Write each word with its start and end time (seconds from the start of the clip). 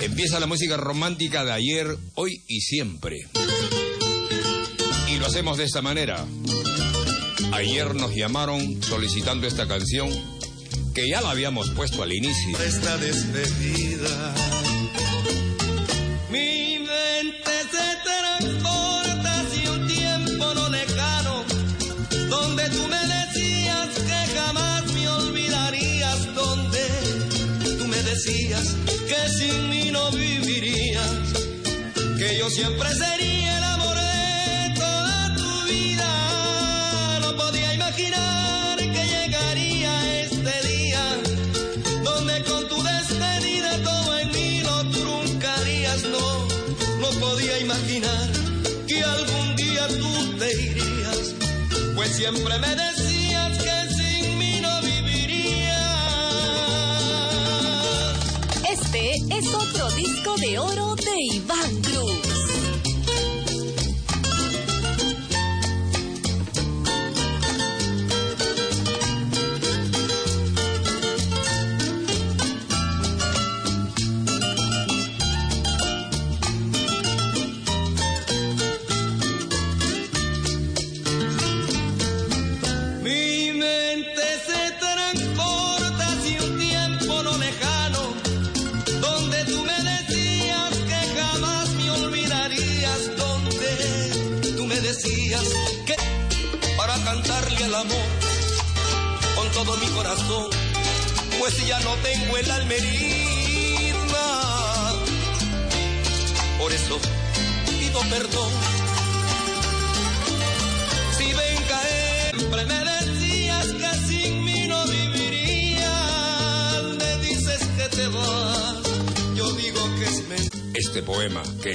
Empieza 0.00 0.40
la 0.40 0.46
música 0.46 0.76
romántica 0.76 1.44
de 1.44 1.52
ayer, 1.52 1.96
hoy 2.14 2.42
y 2.48 2.60
siempre. 2.60 3.28
Y 5.08 5.16
lo 5.18 5.26
hacemos 5.26 5.58
de 5.58 5.64
esta 5.64 5.80
manera. 5.80 6.26
Ayer 7.52 7.94
nos 7.94 8.12
llamaron 8.14 8.82
solicitando 8.82 9.46
esta 9.46 9.68
canción 9.68 10.10
que 10.94 11.08
ya 11.08 11.20
la 11.20 11.30
habíamos 11.30 11.70
puesto 11.70 12.02
al 12.02 12.12
inicio. 12.12 12.60
Esta 12.60 12.96
despedida. 12.98 14.34
Mi 16.30 16.57
transporta 18.04 19.40
hacia 19.40 19.70
un 19.72 19.86
tiempo 19.86 20.54
no 20.54 20.68
lejano, 20.68 21.44
donde 22.28 22.68
tú 22.70 22.82
me 22.88 23.02
decías 23.16 23.88
que 24.08 24.36
jamás 24.36 24.92
me 24.92 25.08
olvidarías, 25.08 26.34
donde 26.34 26.84
tú 27.78 27.86
me 27.86 28.02
decías 28.02 28.76
que 29.08 29.28
sin 29.38 29.70
mí 29.70 29.90
no 29.90 30.10
vivirías, 30.10 31.10
que 32.18 32.38
yo 32.38 32.50
siempre 32.50 32.88
sería 32.94 33.37
siempre 52.18 52.58
me 52.58 52.74
decías 52.74 53.58
que 53.58 53.94
sin 53.94 54.38
mí 54.38 54.60
no 54.60 54.80
vivirías. 54.80 55.76
Este 58.68 59.14
es 59.30 59.54
otro 59.54 59.88
disco 59.92 60.34
de 60.38 60.58
oro 60.58 60.96
de 60.96 61.36
Iván 61.36 61.80
Cruz. 61.80 62.37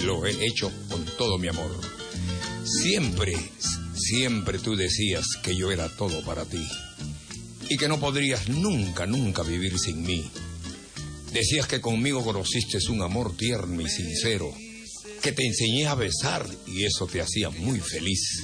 Lo 0.03 0.25
he 0.25 0.45
hecho 0.45 0.71
con 0.89 1.05
todo 1.17 1.37
mi 1.37 1.47
amor. 1.47 1.71
Siempre, 2.65 3.33
siempre 3.95 4.59
tú 4.59 4.75
decías 4.75 5.25
que 5.41 5.55
yo 5.55 5.71
era 5.71 5.89
todo 5.89 6.23
para 6.23 6.45
ti 6.45 6.65
y 7.69 7.77
que 7.77 7.87
no 7.87 7.99
podrías 7.99 8.49
nunca, 8.49 9.05
nunca 9.05 9.43
vivir 9.43 9.79
sin 9.79 10.03
mí. 10.03 10.29
Decías 11.31 11.67
que 11.67 11.81
conmigo 11.81 12.23
conociste 12.23 12.77
un 12.89 13.01
amor 13.01 13.35
tierno 13.35 13.81
y 13.81 13.89
sincero, 13.89 14.53
que 15.21 15.31
te 15.31 15.45
enseñé 15.45 15.87
a 15.87 15.95
besar 15.95 16.47
y 16.67 16.85
eso 16.85 17.07
te 17.07 17.21
hacía 17.21 17.49
muy 17.49 17.79
feliz. 17.79 18.43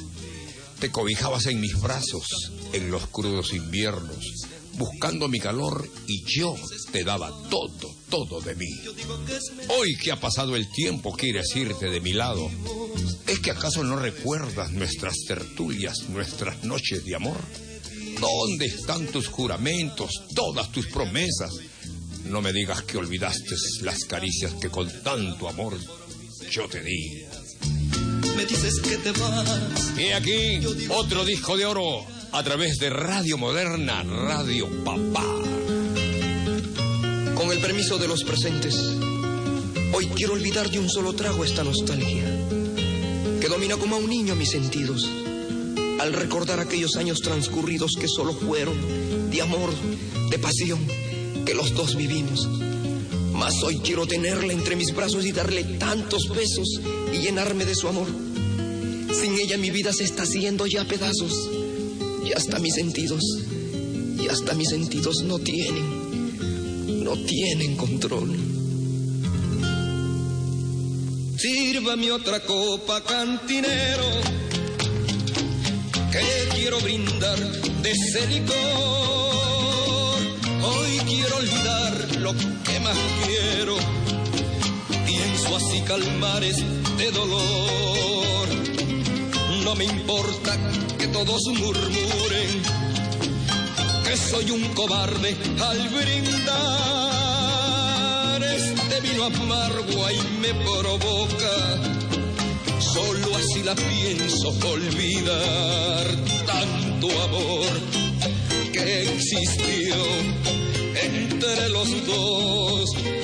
Te 0.80 0.90
cobijabas 0.90 1.46
en 1.48 1.60
mis 1.60 1.80
brazos 1.80 2.26
en 2.74 2.90
los 2.90 3.08
crudos 3.08 3.54
inviernos, 3.54 4.39
buscando 4.80 5.28
mi 5.28 5.40
calor 5.40 5.88
y 6.08 6.24
yo 6.26 6.56
te 6.92 7.04
daba 7.04 7.30
todo, 7.50 7.94
todo 8.10 8.40
de 8.40 8.56
mí. 8.56 8.70
Hoy 9.78 9.96
que 9.98 10.12
ha 10.12 10.20
pasado 10.20 10.56
el 10.56 10.72
tiempo, 10.72 11.12
quieres 11.12 11.54
irte 11.56 11.90
de 11.90 12.00
mi 12.00 12.14
lado. 12.14 12.50
¿Es 13.28 13.40
que 13.40 13.52
acaso 13.52 13.84
no 13.84 13.98
recuerdas 13.98 14.72
nuestras 14.72 15.16
tertulias, 15.28 16.10
nuestras 16.10 16.64
noches 16.64 17.04
de 17.04 17.16
amor? 17.16 17.38
¿Dónde 18.20 18.68
están 18.68 19.06
tus 19.08 19.28
juramentos, 19.28 20.12
todas 20.34 20.72
tus 20.72 20.88
promesas? 20.88 21.52
No 22.26 22.42
me 22.42 22.54
digas 22.54 22.84
que 22.84 22.98
olvidaste 22.98 23.56
las 23.82 24.06
caricias 24.06 24.54
que 24.56 24.70
con 24.70 24.90
tanto 25.04 25.50
amor 25.50 25.78
yo 26.50 26.70
te 26.70 26.82
di. 26.82 27.26
Me 28.38 28.46
dices 28.46 28.80
que 28.80 28.98
te 28.98 29.12
vas, 29.12 29.92
Y 29.98 30.12
aquí 30.14 30.60
otro 30.90 31.26
disco 31.26 31.58
de 31.58 31.66
oro 31.66 32.06
a 32.32 32.44
través 32.44 32.78
de 32.78 32.90
Radio 32.90 33.38
Moderna, 33.38 34.04
Radio 34.04 34.68
Papá. 34.84 35.26
Con 37.36 37.52
el 37.52 37.60
permiso 37.60 37.98
de 37.98 38.08
los 38.08 38.24
presentes, 38.24 38.76
hoy 39.94 40.08
quiero 40.16 40.34
olvidar 40.34 40.70
de 40.70 40.80
un 40.80 40.90
solo 40.90 41.14
trago 41.14 41.44
esta 41.44 41.64
nostalgia, 41.64 42.24
que 43.42 43.48
domina 43.48 43.78
como 43.78 43.96
a 43.96 44.00
un 44.00 44.10
niño 44.10 44.36
mis 44.36 44.52
sentidos, 44.52 45.10
al 46.00 46.14
recordar 46.14 46.60
aquellos 46.60 46.96
años 46.98 47.22
transcurridos 47.22 47.96
que 48.00 48.08
solo 48.08 48.34
fueron 48.34 49.30
de 49.32 49.42
amor, 49.42 49.72
de 50.30 50.40
pasión, 50.40 50.80
que 51.46 51.56
los 51.56 51.74
dos 51.74 51.96
vivimos. 51.96 52.48
Mas 53.34 53.64
hoy 53.64 53.80
quiero 53.80 54.06
tenerla 54.06 54.54
entre 54.54 54.76
mis 54.76 54.94
brazos 54.94 55.26
y 55.26 55.32
darle 55.32 55.64
tantos 55.64 56.30
besos 56.30 56.82
y 57.12 57.18
llenarme 57.20 57.66
de 57.66 57.76
su 57.76 57.88
amor. 57.88 58.08
Sin 59.20 59.34
ella 59.34 59.58
mi 59.58 59.72
vida 59.72 59.92
se 59.94 60.04
está 60.04 60.24
haciendo 60.24 60.68
ya 60.68 60.86
pedazos, 60.86 61.50
y 62.26 62.34
hasta 62.34 62.60
mis 62.60 62.76
sentidos, 62.76 63.24
y 64.18 64.28
hasta 64.28 64.54
mis 64.54 64.70
sentidos 64.70 65.24
no 65.24 65.40
tienen, 65.40 67.04
no 67.04 67.14
tienen 67.24 67.76
control. 67.76 68.50
sírvame 71.40 72.12
otra 72.12 72.42
copa, 72.42 73.02
cantinero, 73.02 74.04
que 76.12 76.56
quiero 76.56 76.80
brindar 76.82 77.40
de 77.82 77.92
ese 77.92 78.28
licor. 78.28 78.58
Hoy 80.62 81.00
quiero 81.08 81.38
olvidar 81.38 82.16
lo 82.18 82.34
que 82.64 82.80
más 82.82 82.98
quiero, 83.24 83.78
pienso 85.06 85.56
así 85.56 85.82
calmar 85.88 86.44
este 86.44 87.12
dolor. 87.12 88.19
No 89.70 89.76
me 89.76 89.86
importa 89.86 90.58
que 90.98 91.08
todos 91.10 91.44
murmuren 91.46 92.64
que 94.04 94.18
soy 94.18 94.50
un 94.50 94.64
cobarde 94.74 95.38
al 95.62 95.90
brindar 95.90 96.42
este 98.42 99.00
vino 99.02 99.26
amargo 99.26 100.06
ahí 100.08 100.20
me 100.42 100.56
provoca. 100.56 101.54
Solo 102.80 103.36
así 103.36 103.62
la 103.62 103.76
pienso 103.76 104.50
olvidar 104.68 106.08
tanto 106.48 107.08
amor 107.26 107.70
que 108.74 109.04
existió 109.04 109.98
entre 110.96 111.70
los 111.70 112.08
dos. 112.08 113.19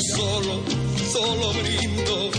Solo, 0.00 0.62
solo 1.12 1.52
brindo 1.54 2.30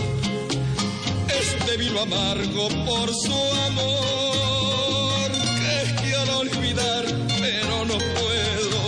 este 1.28 1.76
vino 1.76 2.00
amargo 2.00 2.68
por 2.86 3.12
su 3.12 3.34
amor. 3.66 5.30
Que 5.32 5.94
quiero 6.02 6.38
olvidar, 6.38 7.04
pero 7.40 7.84
no 7.84 7.98
puedo, 7.98 8.80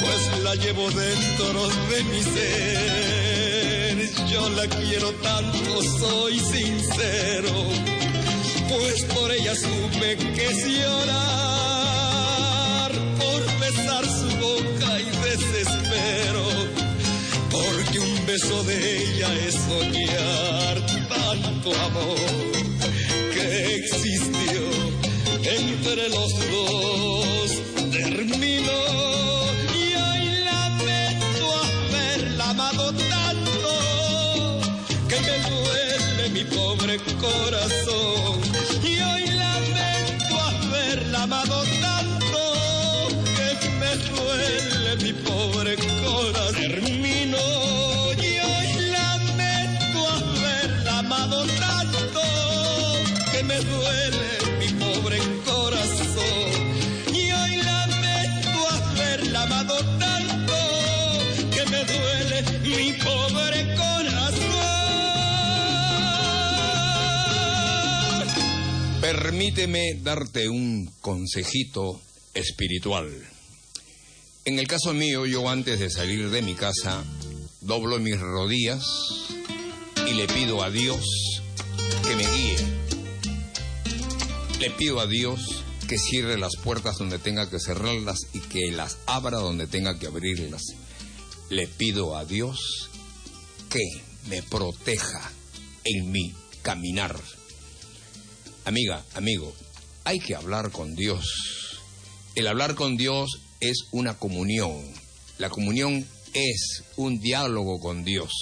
pues 0.00 0.20
la 0.42 0.54
llevo 0.56 0.90
dentro 0.90 1.68
de 1.90 2.04
mi 2.04 2.22
ser. 2.22 3.96
Yo 4.30 4.48
la 4.50 4.66
quiero 4.66 5.12
tanto, 5.22 5.82
soy 5.98 6.38
sincero, 6.38 7.52
pues 8.68 9.04
por 9.14 9.32
ella 9.32 9.54
supe 9.54 10.16
que 10.16 10.46
es 10.46 10.66
llorar, 10.66 11.22
por 13.18 13.40
besar 13.60 14.04
su 14.04 14.28
boca 14.36 15.00
y 15.00 15.04
desespero, 15.24 16.44
beso 18.36 18.62
de 18.64 18.96
ella 18.98 19.28
es 19.48 19.54
soñar 19.54 20.76
tanto 21.08 21.74
amor 21.88 22.18
que 23.32 23.76
existió 23.76 24.62
entre 25.42 26.08
los 26.10 26.30
dos. 26.52 27.50
Terminó 27.90 28.80
y 29.80 29.84
hoy 30.04 30.24
lamento 30.50 31.44
haberla 31.64 32.50
amado 32.50 32.92
tanto 32.92 33.70
que 35.08 35.18
me 35.26 35.36
duele 35.50 36.28
mi 36.34 36.44
pobre 36.44 36.98
corazón. 37.18 38.45
Permíteme 69.26 69.94
darte 70.04 70.48
un 70.48 70.88
consejito 71.00 72.00
espiritual. 72.32 73.10
En 74.44 74.60
el 74.60 74.68
caso 74.68 74.94
mío, 74.94 75.26
yo 75.26 75.48
antes 75.48 75.80
de 75.80 75.90
salir 75.90 76.30
de 76.30 76.42
mi 76.42 76.54
casa, 76.54 77.02
doblo 77.60 77.98
mis 77.98 78.20
rodillas 78.20 78.84
y 80.08 80.14
le 80.14 80.28
pido 80.28 80.62
a 80.62 80.70
Dios 80.70 81.04
que 82.06 82.14
me 82.14 82.22
guíe. 82.22 82.56
Le 84.60 84.70
pido 84.70 85.00
a 85.00 85.08
Dios 85.08 85.64
que 85.88 85.98
cierre 85.98 86.38
las 86.38 86.54
puertas 86.62 86.98
donde 86.98 87.18
tenga 87.18 87.50
que 87.50 87.58
cerrarlas 87.58 88.28
y 88.32 88.38
que 88.38 88.70
las 88.70 88.98
abra 89.06 89.38
donde 89.38 89.66
tenga 89.66 89.98
que 89.98 90.06
abrirlas. 90.06 90.62
Le 91.50 91.66
pido 91.66 92.16
a 92.16 92.24
Dios 92.24 92.90
que 93.70 93.82
me 94.28 94.44
proteja 94.44 95.32
en 95.82 96.12
mi 96.12 96.32
caminar. 96.62 97.16
Amiga, 98.66 99.04
amigo, 99.14 99.54
hay 100.02 100.18
que 100.18 100.34
hablar 100.34 100.72
con 100.72 100.96
Dios. 100.96 101.78
El 102.34 102.48
hablar 102.48 102.74
con 102.74 102.96
Dios 102.96 103.38
es 103.60 103.84
una 103.92 104.18
comunión. 104.18 104.82
La 105.38 105.50
comunión 105.50 106.04
es 106.34 106.82
un 106.96 107.20
diálogo 107.20 107.78
con 107.78 108.04
Dios. 108.04 108.32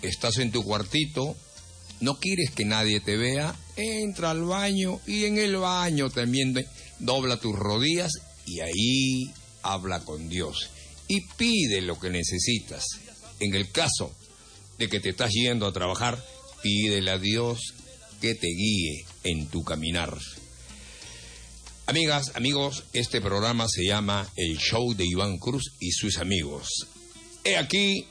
Estás 0.00 0.38
en 0.38 0.50
tu 0.50 0.62
cuartito, 0.62 1.36
no 2.00 2.18
quieres 2.18 2.52
que 2.52 2.64
nadie 2.64 3.00
te 3.00 3.18
vea, 3.18 3.54
entra 3.76 4.30
al 4.30 4.44
baño 4.44 4.98
y 5.06 5.26
en 5.26 5.36
el 5.36 5.56
baño 5.56 6.08
también 6.08 6.54
dobla 6.98 7.36
tus 7.36 7.54
rodillas 7.54 8.12
y 8.46 8.60
ahí 8.60 9.30
habla 9.62 10.00
con 10.00 10.30
Dios 10.30 10.70
y 11.06 11.20
pide 11.36 11.82
lo 11.82 12.00
que 12.00 12.08
necesitas. 12.08 12.86
En 13.40 13.54
el 13.54 13.70
caso 13.70 14.16
de 14.78 14.88
que 14.88 15.00
te 15.00 15.10
estás 15.10 15.32
yendo 15.32 15.66
a 15.66 15.72
trabajar, 15.74 16.24
pídele 16.62 17.10
a 17.10 17.18
Dios 17.18 17.60
que 18.22 18.34
te 18.34 18.48
guíe 18.48 19.04
en 19.24 19.48
tu 19.48 19.64
caminar. 19.64 20.16
Amigas, 21.86 22.32
amigos, 22.34 22.84
este 22.92 23.20
programa 23.20 23.66
se 23.68 23.84
llama 23.84 24.26
El 24.36 24.56
Show 24.56 24.94
de 24.94 25.04
Iván 25.06 25.38
Cruz 25.38 25.72
y 25.80 25.90
sus 25.90 26.18
amigos. 26.18 26.68
He 27.44 27.56
aquí 27.56 28.06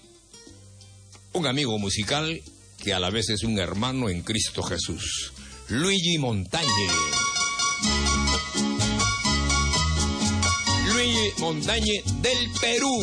un 1.34 1.48
amigo 1.48 1.80
musical 1.80 2.40
que 2.84 2.94
a 2.94 3.00
la 3.00 3.10
vez 3.10 3.30
es 3.30 3.44
un 3.44 3.58
hermano 3.58 4.10
en 4.10 4.22
Cristo 4.22 4.62
Jesús, 4.62 5.34
Luigi 5.70 6.18
Montañe. 6.20 6.68
Luigi 10.94 11.32
Montañe 11.40 12.04
del 12.22 12.52
Perú. 12.62 12.94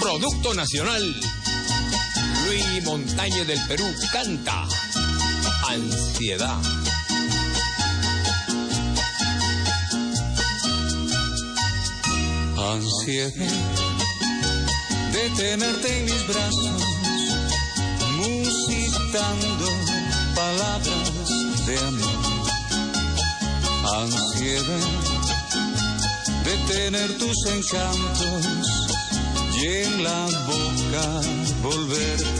Producto 0.00 0.54
Nacional. 0.54 1.39
Luigi 2.50 2.80
Montañe 2.80 3.44
del 3.44 3.60
Perú 3.68 3.84
canta 4.10 4.66
Ansiedad. 5.68 6.60
Ansiedad 12.58 13.52
de 15.12 15.30
tenerte 15.36 15.98
en 15.98 16.04
mis 16.06 16.26
brazos, 16.26 16.82
musitando 18.16 19.68
palabras 20.34 21.66
de 21.66 21.78
amor. 21.78 22.48
Ansiedad 23.94 24.86
de 26.44 26.56
tener 26.74 27.16
tus 27.16 27.46
encantos 27.46 28.90
y 29.54 29.66
en 29.66 30.02
la 30.02 30.26
boca 30.46 30.70
volverte 31.62 32.39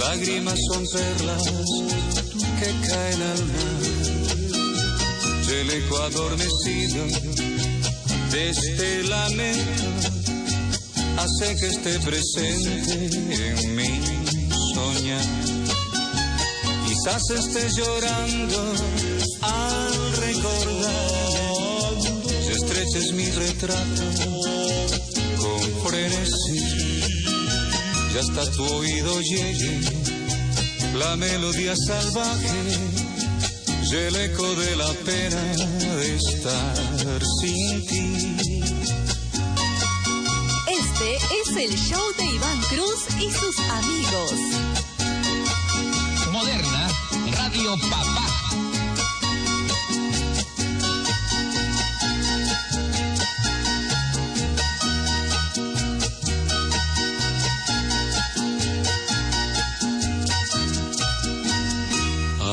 lágrimas 0.00 0.58
son 0.68 0.84
perlas 0.88 1.42
que 2.58 2.88
caen 2.88 3.22
al 3.22 3.44
mar. 3.52 3.82
El 5.52 5.70
eco 5.70 5.96
adormecido 5.98 7.04
de 8.32 8.50
este 8.50 9.02
lamento 9.04 9.82
hace 11.18 11.56
que 11.56 11.66
esté 11.66 11.98
presente 12.00 13.10
en 13.48 13.76
mi 13.76 14.00
soñar. 14.74 15.26
Quizás 16.86 17.30
estés 17.30 17.76
llorando 17.76 18.74
al 19.42 20.16
recordar. 20.16 21.94
Si 22.44 22.52
estreches 22.52 23.12
mi 23.12 23.26
retrato 23.30 24.02
con 25.38 25.60
frenesí 25.84 26.79
y 28.12 28.18
hasta 28.18 28.50
tu 28.52 28.64
oído 28.64 29.20
llegue 29.20 29.80
la 30.94 31.16
melodía 31.16 31.74
salvaje 31.76 32.62
y 33.90 33.94
el 33.94 34.16
eco 34.16 34.54
de 34.54 34.76
la 34.76 34.92
pena 35.04 35.42
de 35.96 36.16
estar 36.16 37.20
sin 37.40 37.86
ti. 37.86 38.36
Este 40.66 41.16
es 41.40 41.56
el 41.56 41.76
show 41.76 42.04
de 42.18 42.24
Iván 42.26 42.60
Cruz 42.68 43.06
y 43.18 43.30
sus 43.30 43.58
amigos. 43.58 44.32
Moderna 46.32 46.88
Radio 47.36 47.76
Papá. 47.90 48.29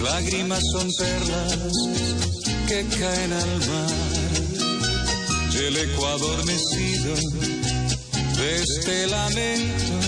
lágrimas 0.00 0.62
son 0.72 0.88
perlas 0.98 1.72
que 2.66 2.84
caen 2.98 3.32
al 3.32 3.58
mar. 3.66 3.90
El 5.54 5.76
Ecuador 5.76 6.44
mecido 6.46 7.14
de 8.36 8.56
este 8.56 9.06
lamento 9.06 10.00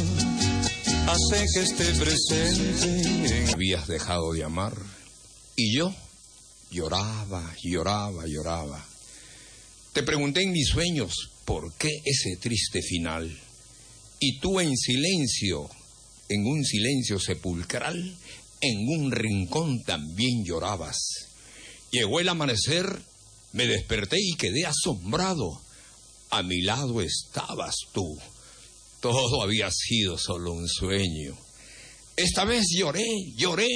hace 1.07 1.47
que 1.53 1.61
esté 1.61 1.85
presente. 1.95 3.53
Habías 3.53 3.87
dejado 3.87 4.33
de 4.33 4.45
amar 4.45 4.75
y 5.57 5.77
yo 5.77 5.95
lloraba, 6.71 7.55
lloraba, 7.63 8.27
lloraba. 8.27 8.85
Te 9.93 10.03
pregunté 10.03 10.43
en 10.43 10.53
mis 10.53 10.69
sueños 10.69 11.13
por 11.45 11.73
qué 11.75 11.91
ese 12.05 12.37
triste 12.37 12.81
final. 12.83 13.39
Y 14.21 14.39
tú 14.39 14.61
en 14.61 14.77
silencio, 14.77 15.69
en 16.29 16.47
un 16.47 16.65
silencio 16.65 17.19
sepulcral, 17.19 18.17
en 18.63 18.89
un 18.89 19.11
rincón 19.11 19.83
también 19.83 20.45
llorabas. 20.45 20.99
Llegó 21.91 22.21
el 22.21 22.29
amanecer, 22.29 23.03
me 23.53 23.67
desperté 23.67 24.17
y 24.19 24.37
quedé 24.37 24.65
asombrado. 24.65 25.61
A 26.31 26.43
mi 26.43 26.63
lado 26.63 27.03
estabas 27.03 27.75
tú. 27.93 28.19
Todo 29.01 29.43
había 29.43 29.69
sido 29.71 30.17
solo 30.17 30.53
un 30.53 30.69
sueño. 30.69 31.37
Esta 32.17 32.45
vez 32.45 32.67
lloré, 32.75 33.05
lloré, 33.37 33.69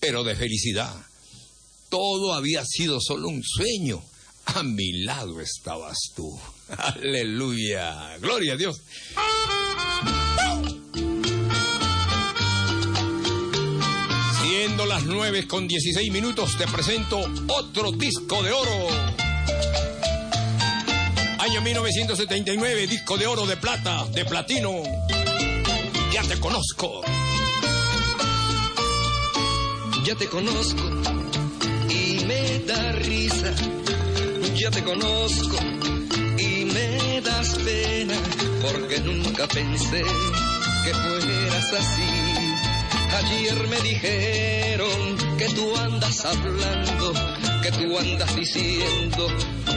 pero 0.00 0.22
de 0.22 0.36
felicidad. 0.36 0.94
Todo 1.88 2.32
había 2.32 2.64
sido 2.64 3.00
solo 3.00 3.28
un 3.28 3.42
sueño. 3.42 4.02
A 4.46 4.62
mi 4.62 5.02
lado 5.02 5.40
estabas 5.40 5.98
tú. 6.14 6.40
Aleluya. 6.78 8.16
Gloria 8.18 8.54
a 8.54 8.56
Dios. 8.56 8.80
Las 14.94 15.06
nueve 15.06 15.48
con 15.48 15.66
16 15.66 16.12
minutos, 16.12 16.56
te 16.56 16.68
presento 16.68 17.18
otro 17.48 17.90
disco 17.90 18.40
de 18.44 18.52
oro. 18.52 18.86
Año 21.40 21.60
1979, 21.62 22.86
disco 22.86 23.18
de 23.18 23.26
oro, 23.26 23.44
de 23.44 23.56
plata, 23.56 24.06
de 24.12 24.24
platino. 24.24 24.70
Ya 26.12 26.22
te 26.22 26.38
conozco. 26.38 27.02
Ya 30.04 30.14
te 30.14 30.28
conozco 30.28 30.84
y 31.90 32.24
me 32.26 32.60
da 32.60 32.92
risa. 32.92 33.52
Ya 34.54 34.70
te 34.70 34.84
conozco 34.84 35.56
y 36.38 36.66
me 36.66 37.20
das 37.20 37.58
pena 37.64 38.14
porque 38.62 39.00
nunca 39.00 39.48
pensé 39.48 40.04
que 40.84 40.94
fueras 40.94 41.72
así. 41.72 42.03
Ayer 43.16 43.68
me 43.68 43.80
dijeron 43.80 45.16
que 45.38 45.46
tú 45.50 45.76
andas 45.76 46.24
hablando, 46.24 47.12
que 47.62 47.70
tú 47.70 47.96
andas 47.96 48.34
diciendo 48.34 49.28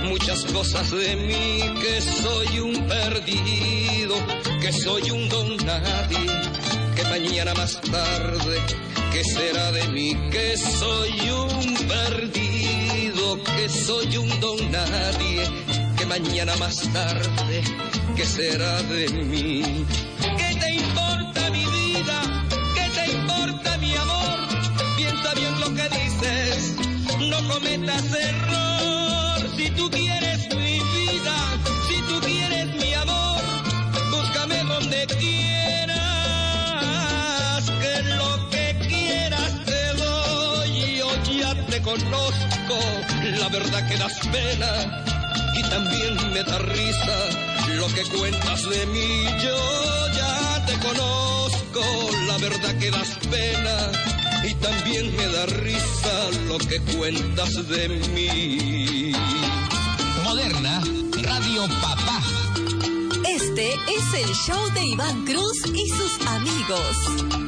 muchas 0.06 0.44
cosas 0.46 0.90
de 0.90 1.16
mí, 1.16 1.60
que 1.80 2.02
soy 2.02 2.60
un 2.60 2.88
perdido, 2.88 4.16
que 4.60 4.72
soy 4.72 5.12
un 5.12 5.30
don 5.30 5.56
nadie, 5.58 6.32
que 6.96 7.04
mañana 7.04 7.54
más 7.54 7.80
tarde, 7.82 8.60
que 9.12 9.24
será 9.24 9.72
de 9.72 9.88
mí, 9.90 10.16
que 10.32 10.58
soy 10.58 11.30
un 11.30 11.76
perdido, 11.88 13.44
que 13.44 13.70
soy 13.70 14.18
un 14.18 14.40
don 14.40 14.72
nadie, 14.72 15.44
que 15.96 16.06
mañana 16.08 16.56
más 16.56 16.82
tarde, 16.92 17.62
que 18.16 18.26
será 18.26 18.82
de 18.82 19.10
mí. 19.10 19.86
No 27.30 27.48
cometas 27.48 28.04
error. 28.14 29.40
Si 29.56 29.70
tú 29.72 29.90
quieres 29.90 30.48
mi 30.56 30.80
vida, 30.80 31.36
si 31.88 32.02
tú 32.08 32.20
quieres 32.22 32.68
mi 32.76 32.94
amor, 32.94 33.42
búscame 34.12 34.64
donde 34.64 35.08
quieras, 35.20 36.04
que 37.82 38.04
lo 38.16 38.50
que 38.50 38.76
quieras 38.88 39.52
te 39.66 39.94
doy. 39.94 40.98
Yo 40.98 41.08
ya 41.40 41.54
te 41.68 41.82
conozco, 41.82 42.78
la 43.40 43.50
verdad 43.50 43.88
que 43.88 43.98
das 43.98 44.20
pena 44.32 45.04
y 45.56 45.64
también 45.64 46.34
me 46.34 46.44
da 46.44 46.58
risa 46.60 47.18
lo 47.76 47.88
que 47.88 48.04
cuentas 48.04 48.70
de 48.70 48.86
mí. 48.88 49.26
Yo 49.44 50.08
ya 50.14 50.66
te 50.66 50.74
conozco, 50.80 51.82
la 52.28 52.38
verdad 52.38 52.78
que 52.80 52.92
das 52.92 53.18
pena 53.30 54.17
y 54.48 54.54
también 54.56 55.16
me 55.16 55.28
da 55.28 55.46
risa 55.46 56.32
lo 56.48 56.58
que 56.58 56.80
cuentas 56.98 57.68
de 57.68 57.90
mí. 58.16 59.12
Moderna 60.24 60.82
Radio 61.22 61.68
Papá. 61.82 62.22
Este 63.28 63.74
es 63.74 64.14
el 64.14 64.34
show 64.34 64.74
de 64.74 64.86
Iván 64.86 65.26
Cruz 65.26 65.66
y 65.74 65.88
sus 65.90 66.28
amigos. 66.28 67.47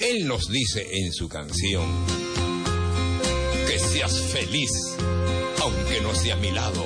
Él 0.00 0.26
nos 0.26 0.50
dice 0.50 0.86
en 0.92 1.12
su 1.12 1.28
canción 1.28 1.86
que 3.66 3.78
seas 3.78 4.20
feliz, 4.20 4.70
aunque 5.62 6.00
no 6.02 6.14
sea 6.14 6.34
a 6.34 6.38
mi 6.38 6.50
lado. 6.50 6.84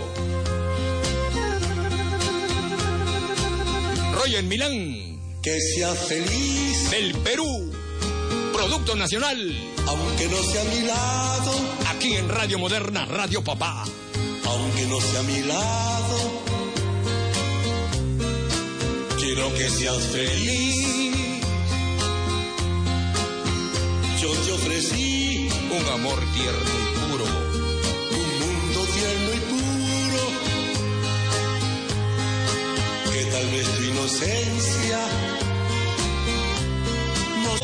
Roger 4.14 4.44
Milán, 4.44 5.18
Que 5.42 5.60
sea 5.60 5.94
feliz, 5.94 6.90
del 6.90 7.14
Perú, 7.18 7.72
Producto 8.52 8.94
Nacional, 8.96 9.38
aunque 9.86 10.26
no 10.28 10.42
sea 10.42 10.62
a 10.62 10.64
mi 10.64 10.80
lado, 10.86 11.52
aquí 11.88 12.14
en 12.14 12.28
Radio 12.28 12.58
Moderna, 12.58 13.04
Radio 13.06 13.42
Papá. 13.42 13.84
aunque 14.44 14.86
no 14.86 15.00
sea 15.00 15.20
a 15.20 15.22
mi 15.22 15.40
lado 15.42 16.57
quiero 19.38 19.54
que 19.54 19.70
seas 19.70 20.04
feliz. 20.08 20.74
Yo 24.20 24.30
te 24.32 24.52
ofrecí 24.52 25.48
un 25.70 25.86
amor 25.92 26.18
tierno 26.34 26.74
y 26.82 26.86
puro, 26.98 27.24
un 28.20 28.28
mundo 28.42 28.80
tierno 28.96 29.30
y 29.34 29.40
puro, 29.52 30.24
que 33.12 33.22
tal 33.26 33.46
vez 33.52 33.66
tu 33.76 33.82
inocencia. 33.84 35.00
No, 37.44 37.54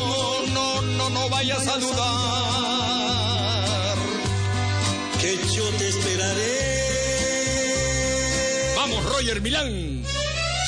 no, 0.53 0.81
no, 0.81 1.09
no 1.09 1.29
vayas 1.29 1.67
a 1.67 1.77
dudar, 1.77 3.17
que 5.19 5.31
yo 5.53 5.65
te 5.77 5.89
esperaré. 5.89 6.55
Vamos, 8.77 9.03
Roger 9.03 9.41
Milán. 9.41 9.94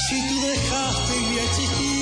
Si 0.08 0.16
tú 0.26 0.40
dejaste 0.40 1.20
de 1.20 1.44
existir 1.44 1.97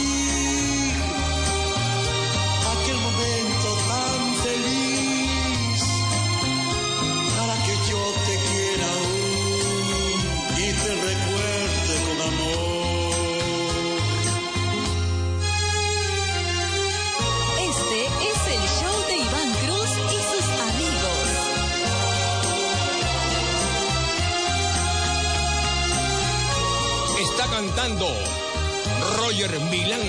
Milan 29.60 30.02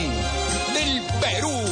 del 0.75 1.03
Perú. 1.21 1.66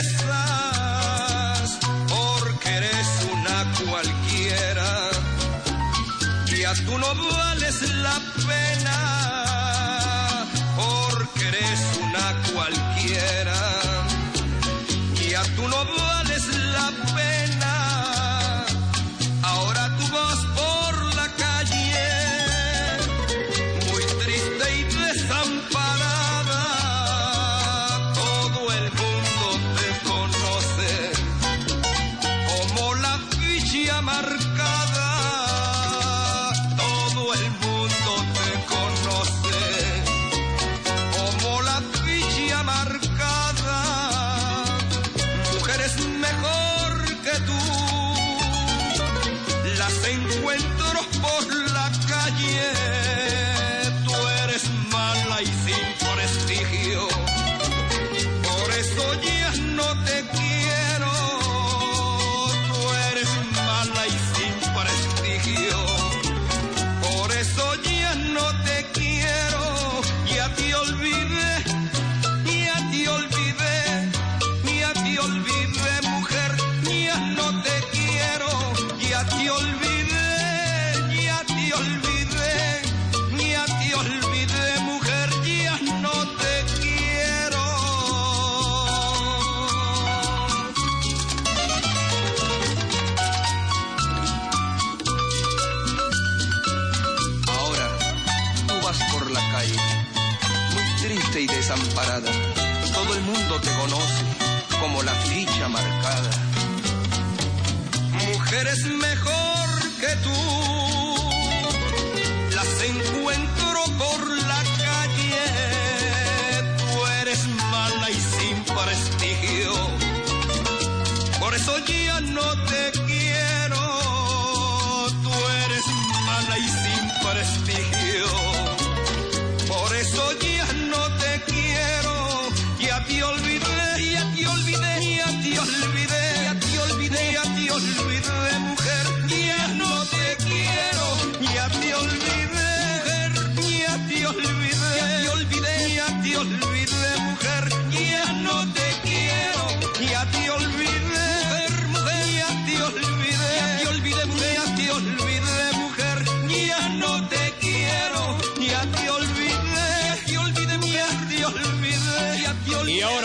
tú 6.80 6.98
no 6.98 7.14
vales 7.16 7.82
la 7.96 8.18
pena 8.48 8.98
porque 10.78 11.48
eres 11.50 11.80
una 12.02 12.34
cualquiera 12.54 13.51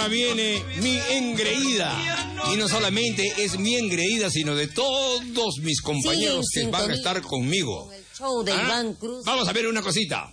ahora 0.06 0.08
viene 0.08 0.62
mi 0.80 0.98
engreída. 1.10 2.32
Y 2.52 2.56
no 2.56 2.68
solamente 2.68 3.24
es 3.38 3.58
mi 3.58 3.74
engreída, 3.76 4.30
sino 4.30 4.54
de 4.54 4.68
todos 4.68 5.58
mis 5.58 5.80
compañeros 5.80 6.46
Sí, 6.50 6.60
que 6.60 6.66
van 6.66 6.90
a 6.90 6.94
estar 6.94 7.20
conmigo. 7.22 7.90
Show 8.16 8.44
de 8.44 8.52
¿Ah? 8.52 8.62
Iván 8.64 8.94
Cruz. 8.94 9.24
Vamos 9.24 9.48
a 9.48 9.52
ver 9.52 9.66
una 9.66 9.82
cosita. 9.82 10.32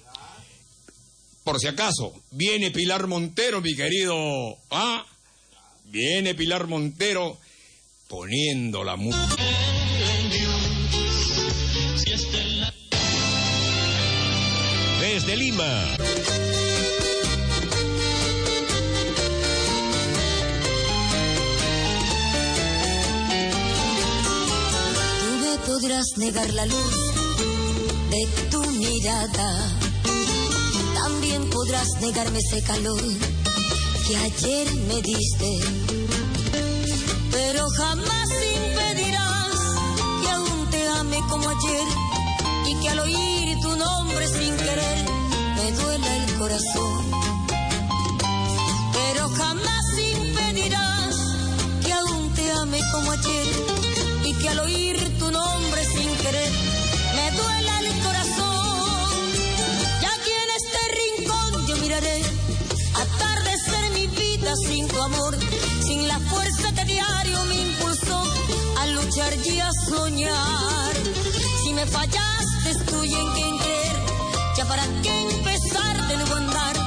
Por 1.43 1.59
si 1.59 1.67
acaso, 1.67 2.13
viene 2.31 2.71
Pilar 2.71 3.07
Montero, 3.07 3.62
mi 3.62 3.75
querido. 3.75 4.15
¿Ah? 4.69 5.05
Viene 5.86 6.36
Pilar 6.36 6.67
Montero 6.67 7.38
poniendo 8.07 8.83
la 8.83 8.95
música. 8.95 9.38
Desde 15.01 15.36
Lima. 15.36 15.97
Podrás 25.65 26.17
negar 26.17 26.49
la 26.54 26.65
luz 26.65 26.95
de 28.10 28.28
tu 28.49 28.62
mirada. 28.71 29.78
También 30.95 31.49
podrás 31.49 31.88
negarme 32.02 32.39
ese 32.39 32.62
calor 32.63 33.02
que 34.08 34.17
ayer 34.17 34.73
me 34.88 35.02
diste. 35.02 35.60
Pero 37.32 37.67
jamás 37.78 38.30
impedirás 38.56 39.58
que 40.21 40.30
aún 40.30 40.69
te 40.69 40.88
ame 40.99 41.19
como 41.30 41.49
ayer 41.49 41.88
y 42.67 42.76
que 42.82 42.89
al 42.89 42.99
oír 42.99 43.58
tu 43.62 43.76
nombre 43.76 44.28
sin 44.28 44.56
querer 44.58 45.06
me 45.56 45.71
duela 45.71 46.17
el 46.17 46.34
corazón. 46.38 47.06
Pero 48.93 49.30
jamás 49.30 49.86
impedirás 49.97 51.15
que 51.84 51.93
aún 51.93 52.34
te 52.34 52.52
ame 52.52 52.80
como 52.91 53.12
ayer 53.12 53.72
que 54.43 54.49
al 54.49 54.60
oír 54.60 54.97
tu 55.19 55.32
nombre 55.32 55.86
sin 55.86 56.10
querer 56.17 56.51
me 57.15 57.32
duela 57.32 57.79
el 57.79 58.03
corazón. 58.03 59.17
Y 60.01 60.06
aquí 60.06 60.32
en 60.43 60.49
este 60.60 60.79
rincón 61.01 61.67
yo 61.67 61.77
miraré 61.77 62.21
atardecer 63.03 63.91
mi 63.93 64.08
vida 64.08 64.53
sin 64.67 64.86
tu 64.89 65.01
amor, 65.01 65.38
sin 65.86 66.10
la 66.10 66.19
fuerza 66.19 66.73
que 66.73 66.84
diario 66.84 67.45
me 67.45 67.56
impulsó 67.56 68.21
a 68.82 68.88
luchar 68.88 69.34
y 69.45 69.60
a 69.62 69.71
soñar. 69.88 70.93
Si 71.63 71.71
me 71.73 71.86
fallaste 71.86 72.69
estoy 72.71 73.13
en 73.13 73.32
quien 73.36 73.58
creer, 73.60 73.95
ya 74.58 74.65
para 74.65 74.84
qué 75.03 75.36
empezar 75.36 76.08
de 76.10 76.17
nuevo 76.17 76.36
andar, 76.36 76.83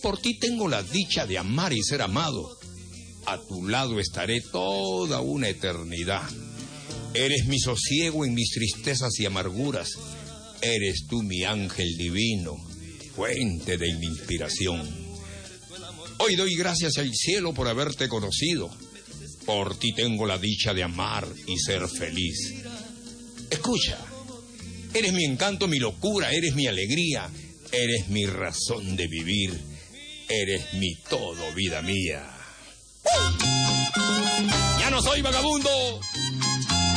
Por 0.02 0.20
ti 0.20 0.40
tengo 0.40 0.68
la 0.68 0.82
dicha 0.82 1.26
de 1.26 1.38
amar 1.38 1.74
y 1.74 1.84
ser 1.84 2.02
amado. 2.02 2.58
A 3.28 3.38
tu 3.38 3.68
lado 3.68 4.00
estaré 4.00 4.42
toda 4.42 5.22
una 5.22 5.48
eternidad. 5.48 6.28
Eres 7.14 7.46
mi 7.46 7.60
sosiego 7.60 8.26
en 8.26 8.34
mis 8.34 8.52
tristezas 8.52 9.20
y 9.20 9.26
amarguras. 9.26 9.92
Eres 10.62 11.06
tú 11.08 11.22
mi 11.22 11.44
ángel 11.44 11.96
divino, 11.98 12.58
fuente 13.16 13.78
de 13.78 13.94
mi 13.96 14.08
inspiración. 14.08 14.82
Hoy 16.18 16.36
doy 16.36 16.56
gracias 16.56 16.98
al 16.98 17.14
cielo 17.14 17.54
por 17.54 17.68
haberte 17.68 18.08
conocido. 18.08 18.70
Por 19.46 19.78
ti 19.78 19.94
tengo 19.94 20.26
la 20.26 20.38
dicha 20.38 20.74
de 20.74 20.84
amar 20.84 21.28
y 21.48 21.58
ser 21.58 21.88
feliz. 21.88 22.64
Escucha, 23.50 23.98
Eres 24.94 25.14
mi 25.14 25.24
encanto, 25.24 25.68
mi 25.68 25.80
locura, 25.80 26.32
eres 26.32 26.54
mi 26.54 26.68
alegría, 26.68 27.30
eres 27.72 28.10
mi 28.10 28.26
razón 28.26 28.98
de 28.98 29.08
vivir, 29.08 29.58
eres 30.28 30.74
mi 30.74 30.96
todo, 31.10 31.54
vida 31.56 31.82
mía. 31.82 32.30
¡Uh! 33.04 34.80
Ya 34.80 34.90
no 34.90 35.02
soy 35.02 35.22
vagabundo. 35.22 35.70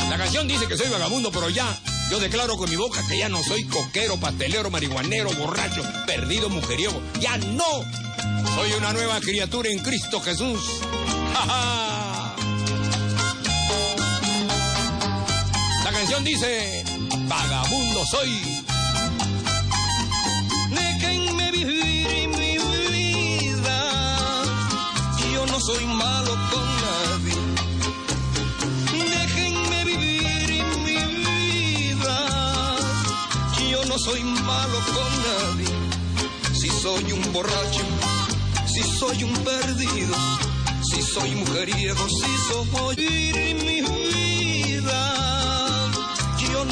La 0.09 0.17
canción 0.17 0.47
dice 0.47 0.67
que 0.67 0.77
soy 0.77 0.89
vagabundo, 0.89 1.31
pero 1.31 1.49
ya 1.49 1.81
yo 2.11 2.19
declaro 2.19 2.57
con 2.57 2.69
mi 2.69 2.75
boca 2.75 3.01
que 3.07 3.17
ya 3.17 3.29
no 3.29 3.41
soy 3.43 3.63
coquero, 3.65 4.19
pastelero, 4.19 4.69
marihuanero, 4.69 5.31
borracho, 5.33 5.81
perdido, 6.05 6.49
mujeriego. 6.49 7.01
Ya 7.19 7.37
no. 7.37 7.83
Soy 8.55 8.71
una 8.77 8.93
nueva 8.93 9.19
criatura 9.21 9.69
en 9.69 9.79
Cristo 9.79 10.19
Jesús. 10.19 10.59
¡Ja, 11.33 11.45
ja! 11.47 12.35
La 15.83 15.91
canción 15.91 16.23
dice 16.23 16.94
vagabundo 17.27 18.05
soy. 18.05 18.63
Déjenme 20.69 21.51
vivir 21.51 22.27
mi 22.29 22.57
vida. 22.93 23.79
Yo 25.33 25.45
no 25.45 25.59
soy 25.59 25.85
malo 25.85 26.33
con 26.51 26.65
nadie. 26.85 27.37
Déjenme 29.15 29.85
vivir 29.85 30.63
mi 30.85 30.97
vida. 31.15 32.17
Yo 33.71 33.85
no 33.85 33.97
soy 33.97 34.23
malo 34.23 34.79
con 34.95 35.11
nadie. 35.27 35.73
Si 36.53 36.69
soy 36.69 37.11
un 37.11 37.33
borracho, 37.33 37.85
si 38.65 38.81
soy 38.83 39.23
un 39.23 39.33
perdido, 39.43 40.15
si 40.81 41.01
soy 41.01 41.35
mujeriego, 41.35 42.07
si 42.09 42.31
soy 42.49 42.95
mi 43.63 43.81
vida. 43.81 45.24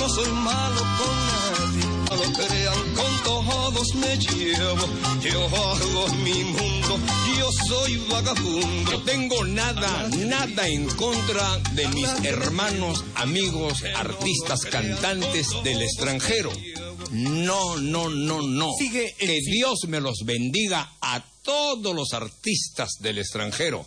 No 0.04 0.10
soy 0.10 0.30
malo 0.32 0.82
con 0.98 1.16
nadie. 1.32 1.86
No 2.10 2.16
lo 2.18 2.34
crean, 2.34 2.94
con 2.94 3.24
todos 3.24 3.96
me 3.96 4.18
llevo. 4.18 4.86
Yo 5.22 5.46
hago 5.46 6.08
mi 6.26 6.44
mundo. 6.44 7.00
Yo 7.40 7.50
soy 7.70 7.96
vagabundo. 8.12 8.92
No 8.92 9.02
tengo 9.04 9.46
nada, 9.46 10.10
nada 10.18 10.68
en 10.68 10.88
contra 10.90 11.58
de 11.72 11.88
mis 11.88 12.10
hermanos, 12.26 13.06
amigos, 13.16 13.82
artistas, 13.96 14.66
cantantes 14.66 15.48
del 15.64 15.82
extranjero. 15.82 16.52
No, 17.12 17.78
no, 17.78 18.10
no, 18.10 18.42
no. 18.42 18.72
Sigue 18.78 19.16
el- 19.20 19.28
que 19.30 19.40
Dios 19.40 19.86
me 19.88 20.02
los 20.02 20.26
bendiga 20.26 20.92
a 21.00 21.24
todos 21.44 21.96
los 21.96 22.12
artistas 22.12 22.90
del 23.00 23.20
extranjero. 23.20 23.86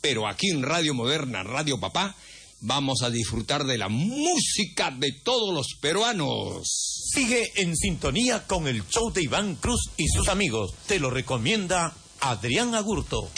Pero 0.00 0.26
aquí 0.28 0.48
en 0.48 0.62
Radio 0.62 0.94
Moderna, 0.94 1.42
Radio 1.42 1.78
Papá, 1.78 2.14
vamos 2.60 3.02
a 3.02 3.10
disfrutar 3.10 3.64
de 3.64 3.78
la 3.78 3.88
música 3.88 4.90
de 4.90 5.12
todos 5.12 5.54
los 5.54 5.74
peruanos. 5.80 6.68
Sigue 7.12 7.52
en 7.56 7.76
sintonía 7.76 8.46
con 8.46 8.66
el 8.66 8.86
show 8.88 9.12
de 9.12 9.22
Iván 9.22 9.56
Cruz 9.56 9.90
y 9.96 10.08
sus 10.08 10.28
amigos. 10.28 10.74
Te 10.86 10.98
lo 10.98 11.10
recomienda 11.10 11.94
Adrián 12.20 12.74
Agurto. 12.74 13.30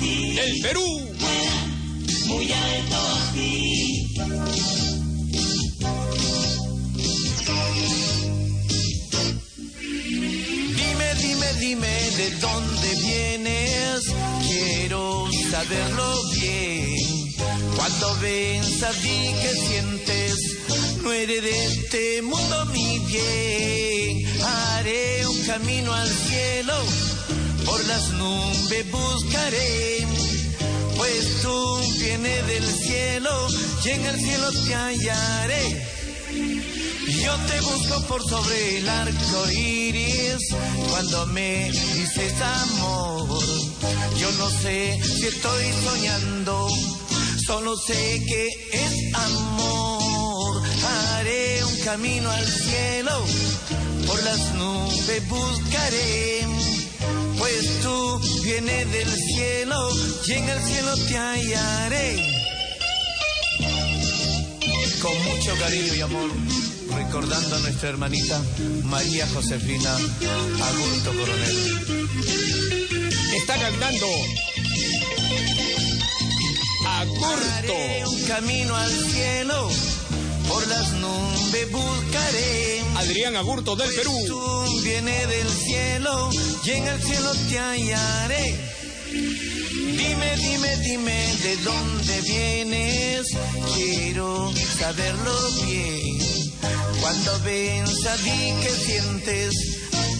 El 0.00 0.60
Perú. 0.62 0.84
Dime, 2.34 2.54
dime, 3.34 4.91
dime 11.62 12.10
de 12.16 12.30
dónde 12.40 12.88
vienes. 13.06 14.00
Quiero 14.48 15.28
saberlo 15.48 16.08
bien. 16.34 17.34
Cuando 17.76 18.16
ves 18.20 18.82
a 18.82 18.90
ti 18.90 19.18
que 19.42 19.52
sientes, 19.66 20.34
no 21.02 21.12
eres 21.12 21.42
de 21.42 21.64
este 21.66 22.22
mundo 22.22 22.66
mi 22.72 22.98
bien. 22.98 24.26
Haré 24.42 25.24
un 25.28 25.40
camino 25.46 25.92
al 25.94 26.10
cielo, 26.10 26.74
por 27.64 27.80
las 27.86 28.10
nubes 28.10 28.90
buscaré. 28.90 30.04
Pues 30.96 31.42
tú 31.42 31.80
vienes 32.00 32.46
del 32.48 32.66
cielo 32.66 33.32
y 33.84 33.88
en 33.88 34.06
el 34.06 34.18
cielo 34.18 34.50
te 34.66 34.74
hallaré. 34.74 36.01
Yo 37.08 37.36
te 37.48 37.60
busco 37.60 38.02
por 38.08 38.22
sobre 38.28 38.78
el 38.78 38.88
arco 38.88 39.50
iris 39.50 40.54
cuando 40.90 41.26
me 41.26 41.70
dices 41.70 42.32
amor. 42.40 43.42
Yo 44.18 44.30
no 44.32 44.50
sé 44.50 45.00
si 45.02 45.26
estoy 45.26 45.64
soñando, 45.84 46.68
solo 47.46 47.76
sé 47.76 48.24
que 48.26 48.48
es 48.72 49.14
amor. 49.14 50.62
Haré 51.16 51.64
un 51.64 51.76
camino 51.80 52.30
al 52.30 52.46
cielo, 52.46 53.24
por 54.06 54.22
las 54.22 54.54
nubes 54.54 55.28
buscaré. 55.28 56.46
Pues 57.38 57.80
tú 57.82 58.20
vienes 58.44 58.92
del 58.92 59.08
cielo 59.08 59.90
y 60.26 60.32
en 60.32 60.48
el 60.48 60.62
cielo 60.62 60.96
te 61.08 61.18
hallaré. 61.18 62.32
Con 65.02 65.12
mucho 65.24 65.52
cariño 65.58 65.94
y 65.94 66.00
amor, 66.00 66.30
recordando 66.94 67.56
a 67.56 67.58
nuestra 67.60 67.88
hermanita 67.88 68.40
María 68.84 69.26
Josefina 69.28 69.94
Agurto 69.94 71.10
Coronel. 71.18 72.02
Está 73.36 73.56
cantando. 73.58 74.06
Haré 76.86 78.02
Agurto. 78.02 78.10
un 78.10 78.22
camino 78.26 78.76
al 78.76 78.90
cielo, 78.90 79.68
por 80.48 80.66
las 80.68 80.92
nubes 80.92 81.70
buscaré. 81.72 82.82
Adrián 82.96 83.36
Agurto 83.36 83.76
del 83.76 83.92
Perú. 83.94 84.16
Tú 84.26 84.82
vienes 84.82 85.28
del 85.28 85.48
cielo 85.48 86.30
y 86.64 86.70
en 86.70 86.86
el 86.86 87.02
cielo 87.02 87.32
te 87.48 87.58
hallaré. 87.58 88.72
Dime, 89.12 90.36
dime, 90.36 90.76
dime 90.78 91.36
de 91.42 91.56
dónde 91.58 92.20
vienes. 92.22 93.26
Quiero 93.74 94.52
saberlo 94.78 95.34
bien. 95.64 96.42
Cuando 97.02 97.40
ves 97.40 98.06
a 98.06 98.16
ti 98.16 98.54
que 98.62 98.70
sientes, 98.70 99.54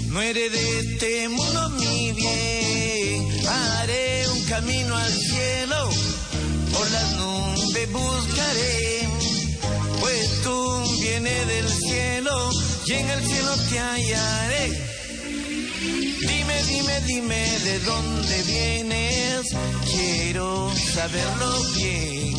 no 0.08 0.20
eres 0.20 0.50
de 0.50 0.80
este 0.80 1.28
mundo 1.28 1.70
mi 1.78 2.12
bien. 2.12 3.46
Haré 3.46 4.28
un 4.28 4.44
camino 4.46 4.96
al 4.96 5.12
cielo, 5.12 5.90
por 6.72 6.90
las 6.90 7.12
nubes 7.12 7.92
buscaré. 7.92 9.08
Pues 10.00 10.42
tú 10.42 10.98
vienes 11.00 11.46
del 11.46 11.68
cielo 11.68 12.50
y 12.84 12.92
en 12.94 13.10
el 13.10 13.24
cielo 13.26 13.56
te 13.70 13.78
hallaré. 13.78 14.68
Dime, 16.20 16.62
dime, 16.64 17.00
dime 17.06 17.58
de 17.60 17.78
dónde 17.78 18.42
vienes. 18.42 19.46
Quiero 19.88 20.68
saberlo 20.94 21.64
bien. 21.76 22.34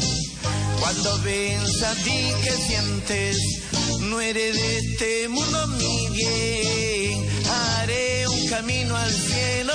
Cuando 0.81 1.17
ves 1.19 1.81
a 1.83 1.95
ti 1.95 2.33
que 2.43 2.51
sientes, 2.51 3.62
no 4.01 4.21
eres 4.21 4.55
de 4.55 4.77
este 4.79 5.29
mundo 5.29 5.67
mi 5.67 6.09
bien. 6.09 7.25
Haré 7.49 8.27
un 8.27 8.47
camino 8.47 8.95
al 8.95 9.11
cielo, 9.11 9.73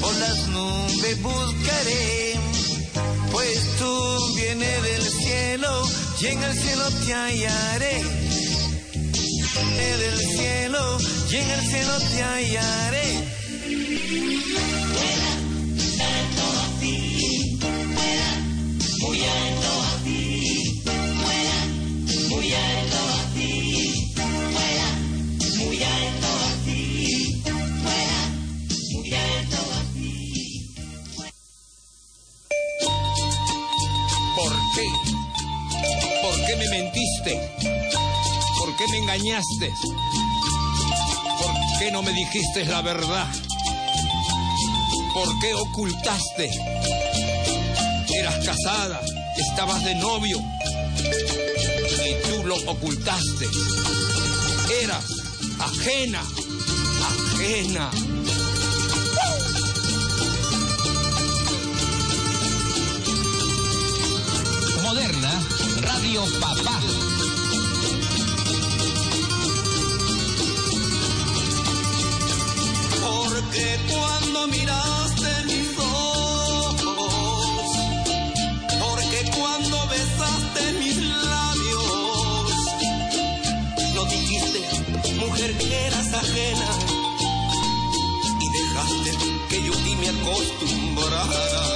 por 0.00 0.14
las 0.16 0.48
nubes 0.48 1.22
buscaré. 1.22 2.34
Pues 3.32 3.58
tú 3.78 4.34
vienes 4.36 4.82
del 4.82 5.02
cielo 5.02 5.88
y 6.20 6.26
en 6.26 6.42
el 6.42 6.58
cielo 6.58 6.84
te 7.04 7.14
hallaré. 7.14 8.02
Del 9.76 10.18
cielo 10.18 10.98
y 11.30 11.36
en 11.36 11.50
el 11.50 11.60
cielo 11.70 11.98
te 12.10 12.22
hallaré. 12.22 13.34
¿Por 22.30 22.83
qué? 34.74 34.90
¿Por 36.22 36.46
qué 36.46 36.56
me 36.56 36.68
mentiste? 36.68 37.50
¿Por 38.58 38.76
qué 38.76 38.84
me 38.90 38.98
engañaste? 38.98 39.72
¿Por 41.40 41.78
qué 41.78 41.90
no 41.92 42.02
me 42.02 42.12
dijiste 42.12 42.64
la 42.64 42.82
verdad? 42.82 43.26
¿Por 45.12 45.38
qué 45.38 45.54
ocultaste? 45.54 46.50
Eras 48.18 48.44
casada, 48.44 49.00
estabas 49.50 49.84
de 49.84 49.94
novio 49.96 50.38
y 52.06 52.28
tú 52.28 52.46
lo 52.46 52.56
ocultaste. 52.70 53.46
Eras 54.82 55.04
ajena, 55.60 56.22
ajena. 57.32 57.90
Radio 66.14 66.38
Papá. 66.38 66.80
Porque 73.02 73.80
cuando 73.92 74.46
miraste 74.46 75.44
mis 75.46 75.78
ojos, 75.78 77.12
porque 78.80 79.30
cuando 79.36 79.76
besaste 79.88 80.72
mis 80.78 80.98
labios, 81.32 82.58
no 83.94 84.04
dijiste, 84.04 84.60
mujer, 85.18 85.58
que 85.58 85.86
eras 85.86 86.14
ajena, 86.14 86.70
y 88.40 88.48
dejaste 88.50 89.10
que 89.48 89.62
yo 89.64 89.72
ti 89.72 89.96
me 89.96 90.08
acostumbrara. 90.10 91.73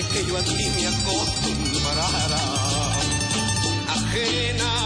Dejaste 0.00 0.18
que 0.18 0.26
yo 0.26 0.36
a 0.36 0.42
ti 0.42 0.70
me 0.76 0.86
acostumbrara. 0.86 2.38
Ajena, 3.88 4.79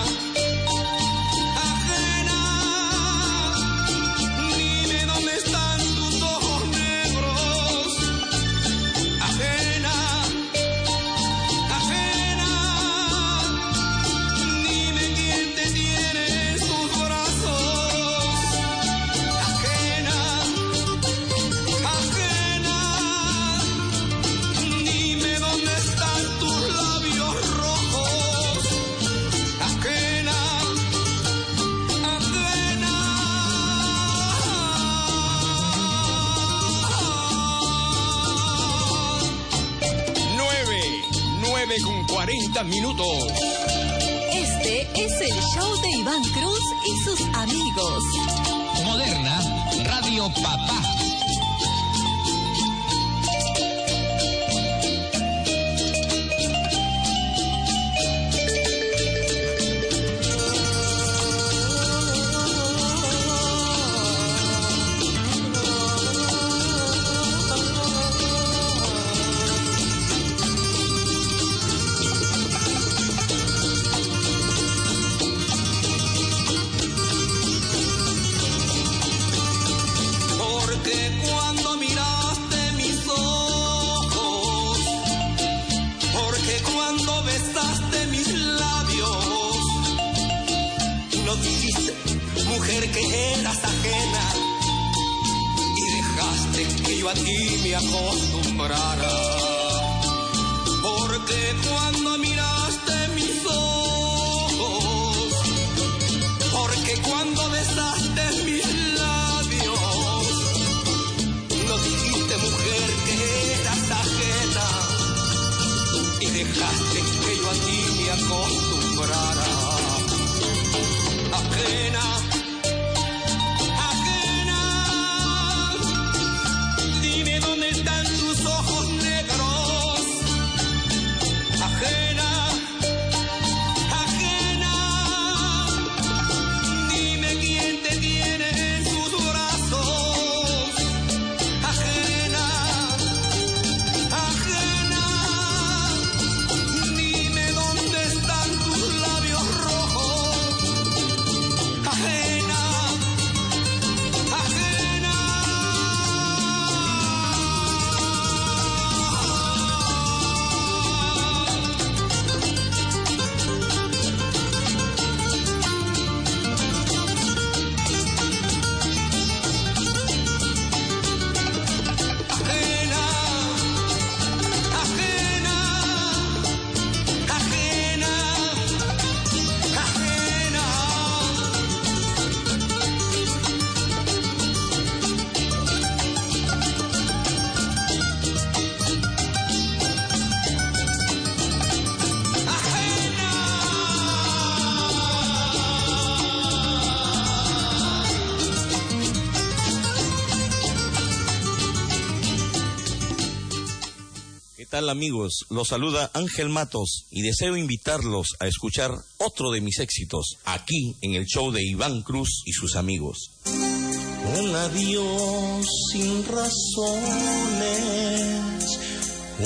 tal 204.75 204.91
amigos? 204.91 205.47
Los 205.51 205.69
saluda 205.69 206.11
Ángel 206.15 206.49
Matos 206.49 207.07
y 207.09 207.23
deseo 207.23 207.57
invitarlos 207.57 208.27
a 208.41 208.49
escuchar 208.49 208.91
otro 209.19 209.53
de 209.53 209.61
mis 209.61 209.79
éxitos 209.79 210.39
aquí 210.45 210.97
en 211.01 211.15
el 211.15 211.27
show 211.27 211.53
de 211.53 211.65
Iván 211.65 212.03
Cruz 212.03 212.43
y 212.45 212.51
sus 212.51 212.75
amigos. 212.75 213.31
Un 213.47 214.53
adiós 214.53 215.65
sin 215.93 216.25
razones, 216.25 216.51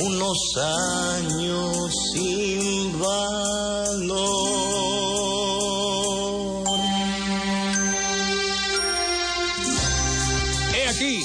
unos 0.01 0.39
años 0.57 1.93
sin 2.15 2.99
valor. 2.99 4.39
He 10.75 10.89
aquí 10.89 11.23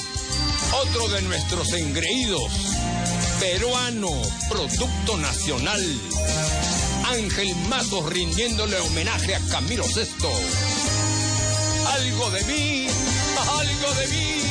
otro 0.82 1.08
de 1.08 1.22
nuestros 1.22 1.72
engreídos. 1.72 2.73
Peruano, 3.44 4.10
producto 4.48 5.18
nacional. 5.18 5.82
Ángel 7.10 7.54
Matos 7.68 8.06
rindiéndole 8.06 8.80
homenaje 8.80 9.34
a 9.34 9.40
Camilo 9.50 9.84
VI. 9.84 10.02
Algo 11.92 12.30
de 12.30 12.44
mí, 12.44 12.86
algo 13.60 13.94
de 14.00 14.06
mí. 14.08 14.42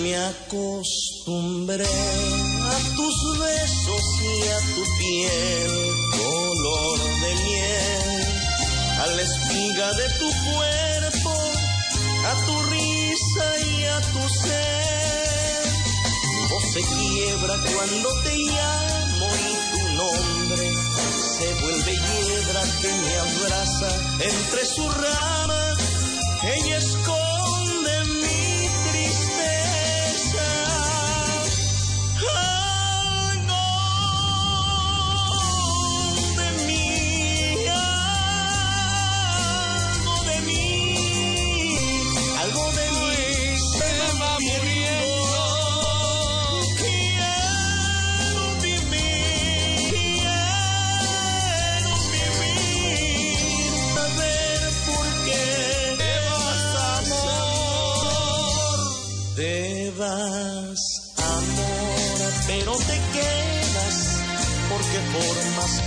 Me 0.00 0.16
acostumbré 0.16 1.84
a 1.84 2.78
tus 2.94 3.38
besos 3.40 4.04
y 4.22 4.42
a 4.46 4.60
tu 4.76 4.82
piel 5.00 5.72
color 6.12 7.00
de 7.20 7.34
miel, 7.42 8.26
a 9.02 9.06
la 9.06 9.22
espiga 9.22 9.92
de 9.94 10.08
tu 10.20 10.30
cuerpo, 10.54 11.34
a 12.30 12.46
tu 12.46 12.62
risa 12.70 13.46
y 13.66 13.84
a 13.86 14.00
tu 14.12 14.28
ser. 14.28 15.33
Se 16.74 16.80
quiebra 16.80 17.54
cuando 17.72 18.08
te 18.24 18.34
llamo 18.34 19.28
y 19.36 19.76
tu 19.76 19.94
nombre 19.94 20.72
se 21.38 21.54
vuelve 21.62 21.92
hiedra 21.92 22.62
que 22.80 22.88
me 22.88 23.16
abraza 23.16 23.88
entre 24.18 24.66
sus 24.66 24.92
ramas. 24.92 25.78
Ella 26.42 26.78
esconde 26.78 27.33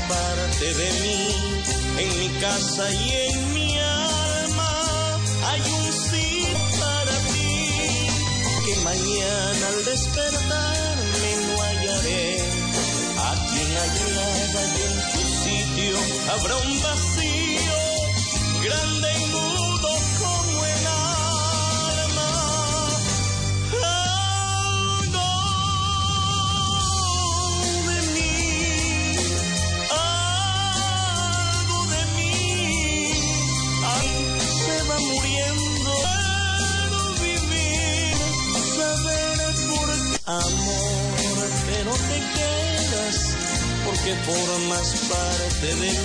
parte 0.07 0.73
de 0.73 0.91
mí. 1.01 1.63
En 1.99 2.19
mi 2.19 2.29
casa 2.39 2.91
y 2.91 3.11
en 3.29 3.53
mi 3.53 3.79
alma 3.79 5.19
hay 5.49 5.61
un 5.61 5.91
sí 5.93 6.47
para 6.79 7.15
ti. 7.31 8.07
Que 8.65 8.75
mañana 8.83 9.67
al 9.67 9.85
despertarme 9.85 11.29
no 11.47 11.61
hallaré 11.63 12.39
a 13.17 13.31
quien 13.49 13.69
hallada 13.81 14.61
y 14.75 14.81
en 14.89 14.97
tu 15.13 15.21
sitio 15.43 15.97
habrá 16.33 16.55
un 16.57 16.81
vacío 16.81 17.26
formas 44.15 44.95
parte 45.09 45.65
de 45.65 45.75
mí. 45.75 45.97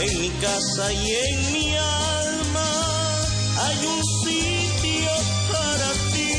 En 0.00 0.20
mi 0.20 0.30
casa 0.40 0.92
y 0.92 1.12
en 1.14 1.52
mi 1.52 1.76
alma 1.76 3.18
hay 3.58 3.86
un 3.86 4.02
sitio 4.24 5.10
para 5.52 5.92
ti. 6.12 6.32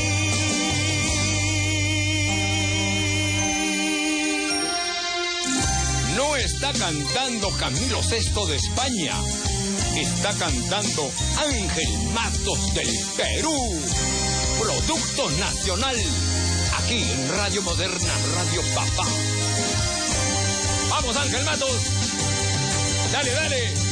No 6.16 6.36
está 6.36 6.74
cantando 6.74 7.50
Camilo 7.58 8.02
VI 8.02 8.48
de 8.48 8.56
España. 8.58 9.16
Está 9.96 10.34
cantando 10.34 11.10
Ángel 11.38 11.98
Matos 12.14 12.74
del 12.74 12.90
Perú. 13.16 13.82
Producto 14.60 15.30
nacional. 15.40 15.96
Aquí 16.80 17.02
en 17.02 17.30
Radio 17.38 17.62
Moderna, 17.64 18.14
Radio 18.36 18.62
Papá. 18.76 19.08
Vamos 21.08 21.24
Ángel 21.24 21.46
Matos. 21.46 21.82
Dale, 23.14 23.32
dale. 23.32 23.87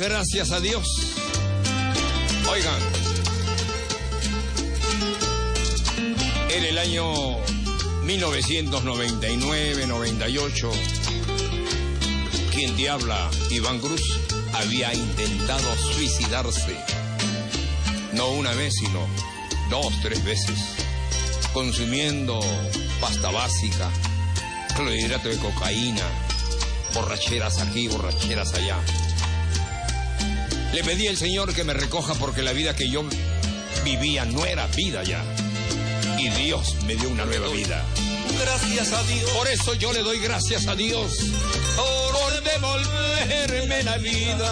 Gracias 0.00 0.50
a 0.50 0.58
Dios? 0.60 0.86
Oigan, 2.50 2.80
en 6.48 6.64
el 6.64 6.78
año 6.78 7.36
1999-98, 8.04 10.70
quien 12.50 12.74
te 12.76 12.88
habla, 12.88 13.30
Iván 13.50 13.78
Cruz, 13.78 14.18
había 14.54 14.94
intentado 14.94 15.76
suicidarse. 15.76 16.78
No 18.14 18.30
una 18.30 18.54
vez, 18.54 18.72
sino 18.74 19.06
dos, 19.68 19.92
tres 20.02 20.24
veces, 20.24 20.58
consumiendo 21.52 22.40
pasta 23.00 23.30
básica, 23.30 23.90
clorhidrato 24.74 25.28
de 25.28 25.36
cocaína, 25.36 26.06
borracheras 26.94 27.60
aquí, 27.60 27.88
borracheras 27.88 28.54
allá. 28.54 28.78
Le 30.72 30.84
pedí 30.84 31.08
al 31.08 31.16
Señor 31.16 31.52
que 31.52 31.64
me 31.64 31.74
recoja 31.74 32.14
porque 32.14 32.42
la 32.42 32.52
vida 32.52 32.76
que 32.76 32.88
yo 32.88 33.04
vivía 33.84 34.24
no 34.24 34.44
era 34.44 34.66
vida 34.68 35.02
ya. 35.02 35.24
Y 36.16 36.28
Dios 36.28 36.76
me 36.86 36.94
dio 36.94 37.08
una 37.08 37.24
nueva 37.24 37.48
vida. 37.48 37.84
Gracias 38.38 38.92
a 38.92 39.02
Dios. 39.04 39.30
Por 39.30 39.48
eso 39.48 39.74
yo 39.74 39.92
le 39.92 40.02
doy 40.02 40.20
gracias 40.20 40.68
a 40.68 40.76
Dios 40.76 41.18
por 41.76 42.42
devolverme 42.42 43.82
la 43.82 43.98
vida. 43.98 44.50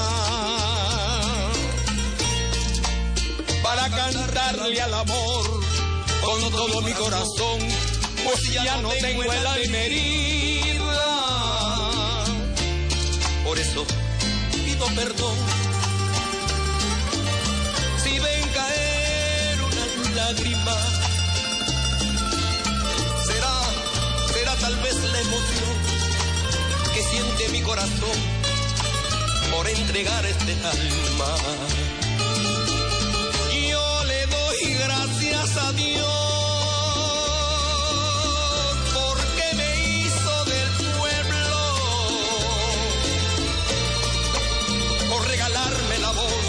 Para 3.63 3.89
cantarle 3.89 4.81
al 4.81 4.95
amor 4.95 5.61
con 6.25 6.51
todo 6.51 6.83
mi 6.83 6.93
corazón, 6.93 7.61
pues 8.25 8.53
ya 8.53 8.77
no 8.79 8.91
tengo 8.91 9.23
el 9.23 9.47
alma 9.47 9.79
herida. 9.79 11.05
Por 13.45 13.59
eso 13.59 13.87
pido 14.65 14.87
perdón. 14.97 15.68
Lágrima, 20.29 20.77
será, 23.27 23.55
será 24.35 24.55
tal 24.57 24.77
vez 24.77 24.95
la 25.13 25.21
emoción 25.21 25.75
que 26.93 27.03
siente 27.03 27.49
mi 27.51 27.63
corazón 27.63 28.19
por 29.51 29.67
entregar 29.69 30.27
este 30.27 30.53
alma. 30.53 31.35
Yo 33.71 34.05
le 34.05 34.27
doy 34.27 34.75
gracias 34.75 35.57
a 35.57 35.73
Dios 35.73 36.07
porque 38.99 39.47
me 39.57 39.71
hizo 39.97 40.45
del 40.53 40.71
pueblo. 40.99 41.59
Por 45.11 45.27
regalarme 45.27 45.99
la 46.01 46.11
voz, 46.11 46.47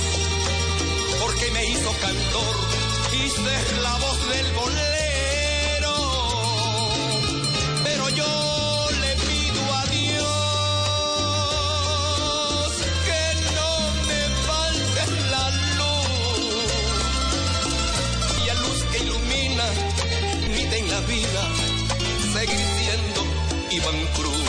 porque 1.22 1.52
me 1.52 1.66
hizo 1.66 1.92
cantor 2.02 2.79
y 3.12 3.30
ser 3.30 3.78
la 3.82 3.98
voz 3.98 4.20
del 4.30 4.52
bolero. 4.54 5.96
Pero 7.84 8.10
yo 8.10 8.88
le 9.02 9.16
pido 9.28 9.74
a 9.74 9.86
Dios 9.86 10.28
que 13.08 13.24
no 13.58 13.72
me 14.10 14.22
falte 14.48 15.02
la 15.32 15.46
luz 15.80 16.68
y 18.46 18.50
a 18.50 18.54
luz 18.56 18.80
que 18.92 18.98
ilumina 19.00 19.66
mi 20.54 20.62
en 20.62 20.86
la 20.92 21.02
vida 21.02 21.42
seguir 22.34 22.66
siendo 22.80 23.22
Iván 23.72 24.00
Cruz. 24.16 24.48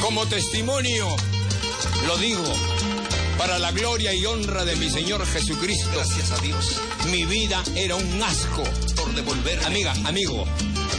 Como 0.00 0.20
testimonio, 0.26 1.06
lo 2.06 2.16
digo, 2.18 2.73
para 3.44 3.58
la 3.58 3.72
gloria 3.72 4.14
y 4.14 4.24
honra 4.24 4.64
de 4.64 4.74
mi 4.76 4.88
Señor 4.88 5.26
Jesucristo. 5.26 5.90
Gracias 5.92 6.30
a 6.32 6.38
Dios 6.38 6.80
Mi 7.10 7.26
vida 7.26 7.62
era 7.76 7.94
un 7.94 8.22
asco. 8.22 8.62
por 8.96 9.14
devolverme. 9.14 9.66
Amiga, 9.66 9.92
amigo, 10.06 10.46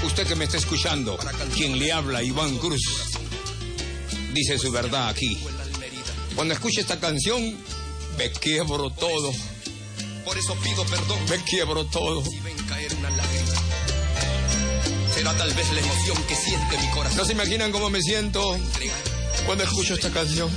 usted 0.06 0.28
que 0.28 0.36
me 0.36 0.46
está 0.46 0.58
escuchando, 0.58 1.18
quien 1.56 1.80
le 1.80 1.92
habla, 1.92 2.22
Iván 2.22 2.56
Cruz, 2.60 2.84
dice 4.32 4.60
su 4.60 4.72
verdad 4.72 5.10
aquí. 5.10 5.40
Cuando 6.36 6.54
escuche 6.54 6.82
esta 6.82 7.00
canción, 7.00 7.58
me 8.16 8.32
quiebro 8.32 8.92
todo, 8.92 9.32
Por 10.24 10.38
eso 10.38 10.56
pido 10.64 10.86
perdón 10.86 11.18
me 11.28 11.44
quiebro 11.46 11.84
todo. 11.86 12.24
si 12.24 12.40
ven 12.42 12.58
caer 12.68 12.94
una 12.94 13.10
lágrima. 13.10 13.54
Será 15.16 15.36
tal 15.36 15.52
vez 15.52 15.72
la 15.72 15.80
emoción 15.80 16.18
que 16.28 16.36
siente 16.36 16.78
mi 16.78 16.90
corazón. 16.92 17.18
No 17.18 17.26
se 17.26 17.32
imaginan 17.32 17.72
cómo 17.72 17.90
me 17.90 18.02
siento 18.04 18.56
cuando 19.48 19.64
escucho 19.64 19.96
esta 19.96 20.12
canción. 20.12 20.52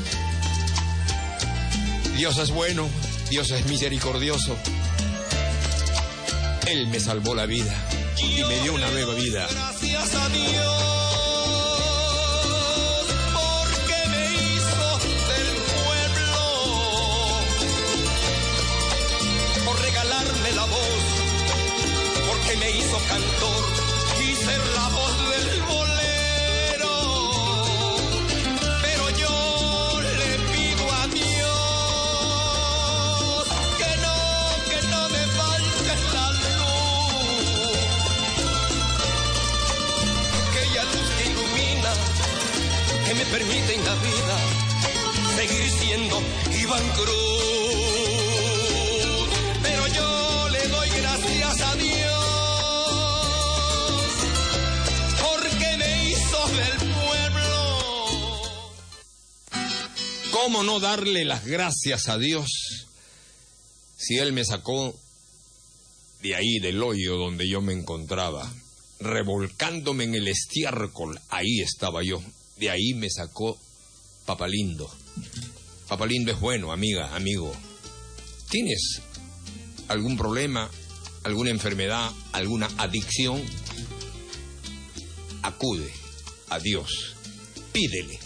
Dios 2.18 2.36
es 2.38 2.50
bueno, 2.50 2.90
Dios 3.30 3.48
es 3.52 3.64
misericordioso. 3.66 4.56
Él 6.66 6.88
me 6.88 6.98
salvó 6.98 7.32
la 7.32 7.46
vida 7.46 7.72
y 8.16 8.42
me 8.42 8.58
dio 8.58 8.74
una 8.74 8.90
nueva 8.90 9.14
vida. 9.14 9.46
Gracias 9.48 10.14
a 10.16 10.28
Dios. 10.28 10.88
me 22.58 22.70
hizo 22.70 22.98
cantor 23.08 23.67
que 43.28 43.38
me 43.38 43.38
permite 43.38 43.74
en 43.74 43.84
la 43.84 43.94
vida 43.94 44.38
seguir 45.36 45.70
siendo 45.70 46.22
Iván 46.60 46.88
Cruz. 46.90 47.08
Pero 49.62 49.86
yo 49.88 50.48
le 50.50 50.68
doy 50.68 50.88
gracias 50.90 51.60
a 51.60 51.76
Dios 51.76 52.24
porque 55.20 55.76
me 55.78 56.10
hizo 56.10 56.48
del 56.48 56.78
pueblo. 56.94 58.40
¿Cómo 60.30 60.62
no 60.62 60.80
darle 60.80 61.24
las 61.24 61.44
gracias 61.46 62.08
a 62.08 62.18
Dios 62.18 62.48
si 63.96 64.18
Él 64.18 64.32
me 64.32 64.44
sacó 64.44 64.94
de 66.22 66.34
ahí, 66.34 66.58
del 66.60 66.82
hoyo 66.82 67.16
donde 67.16 67.48
yo 67.48 67.60
me 67.60 67.72
encontraba, 67.72 68.52
revolcándome 69.00 70.04
en 70.04 70.14
el 70.14 70.28
estiércol? 70.28 71.20
Ahí 71.28 71.60
estaba 71.60 72.02
yo. 72.02 72.22
De 72.58 72.70
ahí 72.70 72.94
me 72.94 73.08
sacó 73.08 73.58
Papalindo. 74.26 74.90
Papalindo 75.88 76.32
es 76.32 76.40
bueno, 76.40 76.72
amiga, 76.72 77.14
amigo. 77.14 77.54
¿Tienes 78.50 79.00
algún 79.88 80.16
problema, 80.16 80.70
alguna 81.24 81.50
enfermedad, 81.50 82.10
alguna 82.32 82.68
adicción? 82.76 83.42
Acude 85.42 85.90
a 86.50 86.58
Dios, 86.58 87.14
pídele 87.72 88.18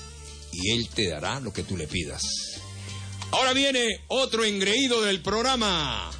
y 0.53 0.71
Él 0.73 0.89
te 0.89 1.09
dará 1.09 1.41
lo 1.41 1.53
que 1.53 1.63
tú 1.63 1.77
le 1.77 1.87
pidas. 1.87 2.23
Ahora 3.31 3.53
viene 3.53 4.01
otro 4.09 4.45
engreído 4.45 5.03
del 5.03 5.23
programa. 5.23 6.11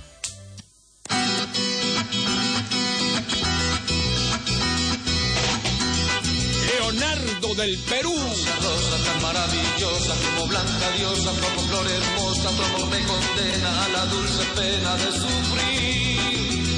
Del 7.43 7.77
Perú. 7.81 8.15
Rosa, 8.17 8.55
rosa 8.63 8.97
tan 9.05 9.21
maravillosa 9.21 10.15
como 10.25 10.47
blanca 10.47 10.91
diosa, 10.97 11.31
como 11.43 11.69
flor 11.69 11.87
hermosa, 11.91 12.49
tu 12.49 12.63
amor 12.63 12.87
me 12.89 13.05
condena 13.05 13.85
a 13.85 13.89
la 13.89 14.07
dulce 14.07 14.45
pena 14.57 14.97
de 14.97 15.13
sufrir. 15.13 16.77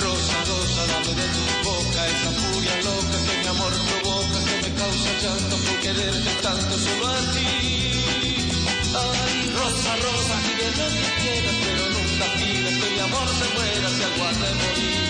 Rosa, 0.00 0.38
rosa, 0.48 0.82
dame 0.90 1.12
de 1.20 1.28
tu 1.28 1.44
boca 1.68 2.06
esa 2.08 2.30
furia 2.40 2.76
loca 2.82 3.16
que 3.26 3.34
mi 3.38 3.46
amor 3.46 3.72
provoca, 3.86 4.38
que 4.48 4.56
me 4.64 4.74
causa 4.74 5.10
llanto 5.22 5.56
por 5.56 5.76
quererte 5.80 6.32
tanto 6.42 6.78
solo 6.78 7.06
a 7.06 7.20
ti. 7.32 7.46
Ay, 8.96 9.36
rosa, 9.60 9.92
rosa, 10.02 10.34
pide 10.46 10.68
lo 10.72 10.86
que 10.98 11.08
quieras, 11.20 11.56
pero 11.62 11.84
nunca 11.94 12.26
pidas 12.38 12.74
que 12.80 12.90
mi 12.90 13.00
amor 13.06 13.28
se 13.38 13.46
muera 13.54 13.88
si 13.90 14.02
algo 14.02 14.24
ha 14.24 14.32
de 14.32 14.54
morir. 14.54 15.05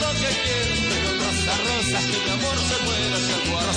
Lo 0.00 0.10
que 0.20 0.30
quieras, 0.44 0.80
pero 0.88 1.10
rosa, 1.22 1.54
rosa, 1.68 1.98
que 2.10 2.18
mi 2.24 2.30
amor 2.30 2.56
se 2.68 2.76
muera 2.84 3.18
si 3.18 3.32
algo 3.32 3.54
ha 3.58 3.62
de 3.70 3.74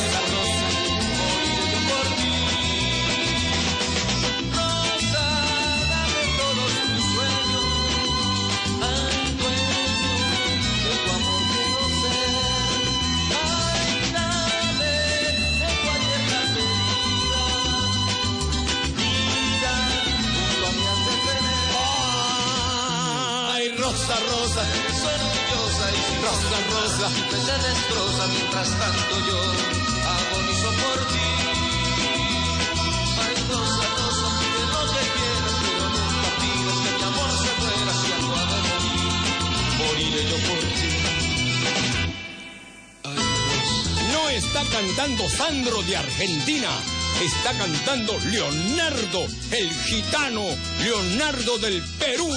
morir. 0.61 1.01
Moriré 1.19 1.65
yo 1.73 1.79
por 1.89 2.07
ti. 2.17 2.33
Rosa, 4.57 5.25
dame 5.91 6.23
todos 6.39 6.71
tus 6.91 7.05
sueños. 7.13 7.67
Ay, 8.89 9.17
dueño 9.39 10.13
de 10.85 10.93
tu 11.03 11.09
amor 11.17 11.41
quiero 11.51 11.83
ser. 12.01 12.31
Ay, 13.43 13.91
dame 14.17 14.93
de 15.59 15.69
tu 15.79 15.85
ayer 15.95 16.23
las 16.31 16.51
heridas. 16.63 17.91
Vida, 18.97 19.75
junto 20.33 20.65
a 20.65 20.71
has 20.91 20.99
de 21.07 21.15
tener. 21.27 21.69
Ay, 23.53 23.65
rosa, 23.77 24.15
rosa, 24.31 24.61
rosa, 26.33 26.59
rosa, 26.71 27.09
siempre 27.09 27.39
se 27.39 27.57
destroza 27.67 28.27
mientras 28.27 28.69
tanto 28.79 29.19
yo 29.27 29.39
agonizo 30.15 30.69
por 30.81 30.99
ti. 31.07 31.29
Ay, 33.21 33.35
rosa, 33.49 33.83
rosa, 33.97 34.27
pide 34.39 34.63
lo 34.73 34.81
que 34.93 35.03
quieras, 35.13 35.53
pero 35.61 35.83
nunca 35.93 36.29
pidas 36.39 36.77
que 36.83 36.91
mi 36.97 37.03
amor 37.03 37.31
se 37.43 37.51
muera 37.59 37.93
si 38.01 38.07
algo 38.13 38.33
ha 38.35 38.45
de 38.51 38.59
morir. 38.69 39.11
Moriré 39.77 40.21
yo 40.29 40.37
por 40.47 40.63
ti. 40.77 40.91
No 44.11 44.21
está 44.29 44.61
cantando 44.71 45.29
Sandro 45.29 45.81
de 45.83 45.97
Argentina, 45.97 46.69
está 47.21 47.51
cantando 47.57 48.17
Leonardo, 48.25 49.27
el 49.51 49.69
gitano, 49.85 50.43
Leonardo 50.79 51.57
del 51.59 51.83
Perú. 51.99 52.31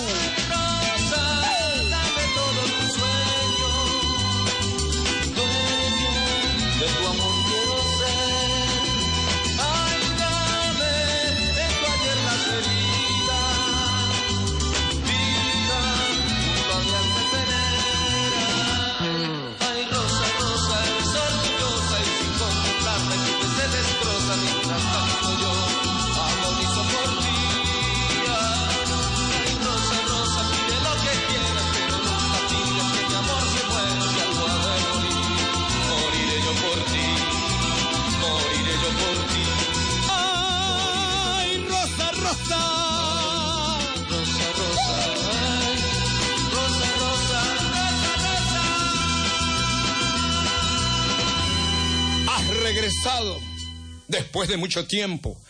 Después 54.36 54.50
de 54.50 54.58
mucho 54.58 54.86
tiempo. 54.86 55.40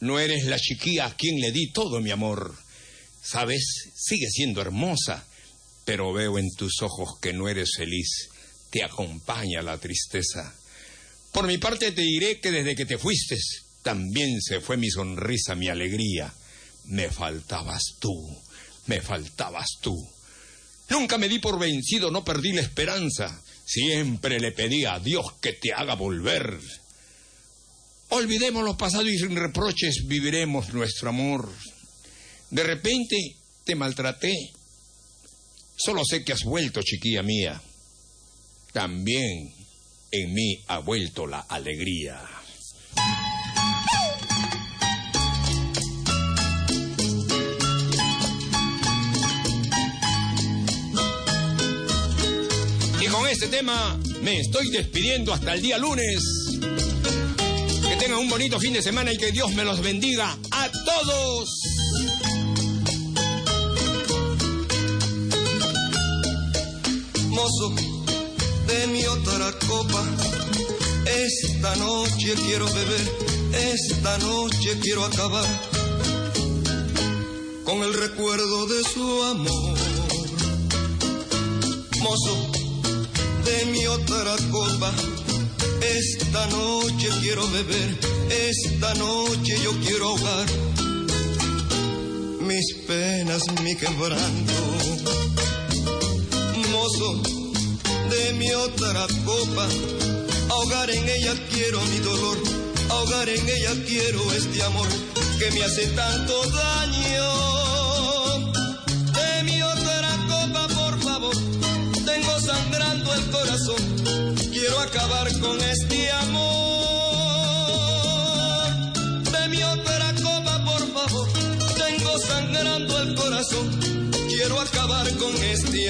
No 0.00 0.20
eres 0.20 0.44
la 0.44 0.58
chiquilla 0.58 1.06
a 1.06 1.16
quien 1.16 1.40
le 1.40 1.50
di 1.50 1.72
todo 1.72 2.02
mi 2.02 2.10
amor. 2.10 2.54
Sabes, 3.22 3.64
sigues 3.94 4.34
siendo 4.34 4.60
hermosa, 4.60 5.26
pero 5.86 6.12
veo 6.12 6.38
en 6.38 6.50
tus 6.54 6.82
ojos 6.82 7.18
que 7.22 7.32
no 7.32 7.48
eres 7.48 7.70
feliz. 7.74 8.28
Te 8.70 8.84
acompaña 8.84 9.62
la 9.62 9.78
tristeza. 9.78 10.54
Por 11.32 11.46
mi 11.46 11.56
parte 11.56 11.90
te 11.92 12.02
diré 12.02 12.38
que 12.38 12.50
desde 12.50 12.76
que 12.76 12.84
te 12.84 12.98
fuiste, 12.98 13.38
también 13.82 14.42
se 14.42 14.60
fue 14.60 14.76
mi 14.76 14.90
sonrisa, 14.90 15.54
mi 15.54 15.68
alegría. 15.68 16.30
Me 16.84 17.08
faltabas 17.08 17.94
tú, 17.98 18.12
me 18.88 19.00
faltabas 19.00 19.68
tú. 19.80 20.06
Nunca 20.90 21.16
me 21.16 21.30
di 21.30 21.38
por 21.38 21.58
vencido, 21.58 22.10
no 22.10 22.26
perdí 22.26 22.52
la 22.52 22.60
esperanza. 22.60 23.42
Siempre 23.64 24.38
le 24.38 24.52
pedí 24.52 24.84
a 24.84 24.98
Dios 24.98 25.32
que 25.40 25.54
te 25.54 25.72
haga 25.72 25.94
volver. 25.94 26.60
Olvidemos 28.16 28.62
lo 28.62 28.76
pasado 28.76 29.08
y 29.08 29.18
sin 29.18 29.34
reproches 29.34 30.04
viviremos 30.06 30.72
nuestro 30.72 31.08
amor. 31.08 31.50
De 32.48 32.62
repente 32.62 33.16
te 33.64 33.74
maltraté. 33.74 34.32
Solo 35.76 36.04
sé 36.04 36.24
que 36.24 36.32
has 36.32 36.44
vuelto, 36.44 36.80
chiquilla 36.80 37.24
mía. 37.24 37.60
También 38.72 39.52
en 40.12 40.32
mí 40.32 40.62
ha 40.68 40.78
vuelto 40.78 41.26
la 41.26 41.40
alegría. 41.40 42.22
Y 53.00 53.06
con 53.06 53.26
este 53.26 53.48
tema 53.48 53.98
me 54.22 54.38
estoy 54.38 54.70
despidiendo 54.70 55.32
hasta 55.34 55.54
el 55.54 55.62
día 55.62 55.78
lunes. 55.78 56.33
Tengan 58.04 58.20
un 58.20 58.28
bonito 58.28 58.60
fin 58.60 58.74
de 58.74 58.82
semana 58.82 59.14
y 59.14 59.16
que 59.16 59.32
Dios 59.32 59.50
me 59.54 59.64
los 59.64 59.80
bendiga 59.80 60.36
a 60.50 60.70
todos. 60.70 61.48
Mozo 67.30 67.74
de 68.66 68.86
mi 68.88 69.06
otra 69.06 69.52
copa, 69.66 70.04
esta 71.06 71.76
noche 71.76 72.34
quiero 72.44 72.66
beber, 72.66 73.10
esta 73.72 74.18
noche 74.18 74.78
quiero 74.82 75.06
acabar. 75.06 75.48
con 77.64 77.82
el 77.82 77.94
recuerdo 77.94 78.66
de 78.66 78.84
su 78.84 79.22
amor. 79.22 79.78
Mozo, 82.02 82.52
de 83.46 83.64
mi 83.72 83.86
otra 83.86 84.36
copa, 84.50 84.92
esta 85.98 86.46
noche 86.46 87.08
quiero 87.20 87.46
beber, 87.48 87.98
esta 88.30 88.94
noche 88.94 89.54
yo 89.62 89.72
quiero 89.80 90.08
ahogar 90.08 90.46
mis 92.40 92.74
penas, 92.86 93.42
mi 93.62 93.74
quebranto. 93.74 94.52
Mozo, 96.70 97.22
de 98.10 98.32
mi 98.34 98.52
otra 98.52 99.06
copa, 99.24 99.66
ahogar 100.50 100.90
en 100.90 101.08
ella 101.08 101.34
quiero 101.50 101.80
mi 101.86 101.98
dolor, 101.98 102.38
ahogar 102.90 103.28
en 103.28 103.48
ella 103.48 103.74
quiero 103.86 104.20
este 104.32 104.62
amor 104.62 104.88
que 105.38 105.50
me 105.52 105.64
hace 105.64 105.86
tanto 105.88 106.34
daño. 106.50 107.13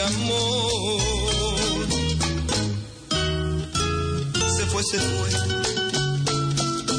Amor. 0.06 1.86
Se 4.56 4.66
fue, 4.66 4.82
se 4.82 4.98
fue, 4.98 5.30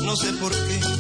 no 0.04 0.16
sé 0.16 0.34
por 0.34 0.52
qué 0.52 0.95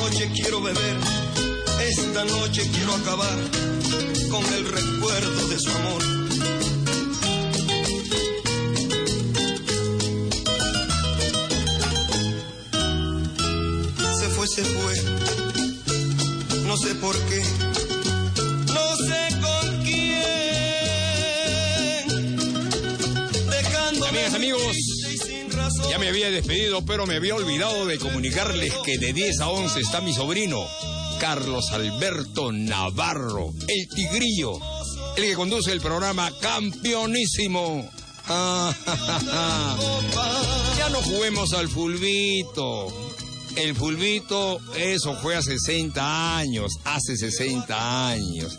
noche 0.00 0.30
quiero 0.32 0.60
beber, 0.62 0.96
esta 1.86 2.24
noche 2.24 2.62
quiero 2.72 2.94
acabar 2.94 3.38
con 4.30 4.44
el 4.54 4.64
recuerdo 4.66 5.48
de 5.48 5.58
su 5.58 5.70
amor. 5.70 6.02
Se 14.18 14.28
fue, 14.30 14.48
se 14.48 14.64
fue, 14.64 14.94
no 16.66 16.76
sé 16.76 16.94
por 16.94 17.16
qué, 17.28 17.42
no 18.72 18.96
sé 19.06 19.28
con 19.40 19.82
quién, 19.84 20.00
Amigas, 24.08 24.34
amigos, 24.34 24.89
Ya 25.88 25.98
me 25.98 26.08
había 26.08 26.30
despedido, 26.30 26.84
pero 26.84 27.06
me 27.06 27.16
había 27.16 27.34
olvidado 27.34 27.86
de 27.86 27.98
comunicarles 27.98 28.72
que 28.84 28.98
de 28.98 29.12
10 29.12 29.40
a 29.40 29.48
11 29.48 29.80
está 29.80 30.00
mi 30.00 30.12
sobrino, 30.12 30.66
Carlos 31.18 31.70
Alberto 31.72 32.52
Navarro, 32.52 33.52
el 33.66 33.88
tigrillo, 33.88 34.58
el 35.16 35.24
que 35.24 35.34
conduce 35.34 35.72
el 35.72 35.80
programa 35.80 36.30
Campeonísimo. 36.40 37.90
Ah. 38.28 38.74
Ya 40.78 40.88
no 40.90 41.02
juguemos 41.02 41.52
al 41.52 41.68
fulbito. 41.68 42.88
El 43.56 43.74
fulbito, 43.74 44.60
eso 44.76 45.16
fue 45.16 45.34
hace 45.34 45.58
60 45.58 46.38
años, 46.38 46.72
hace 46.84 47.16
60 47.16 48.08
años. 48.08 48.58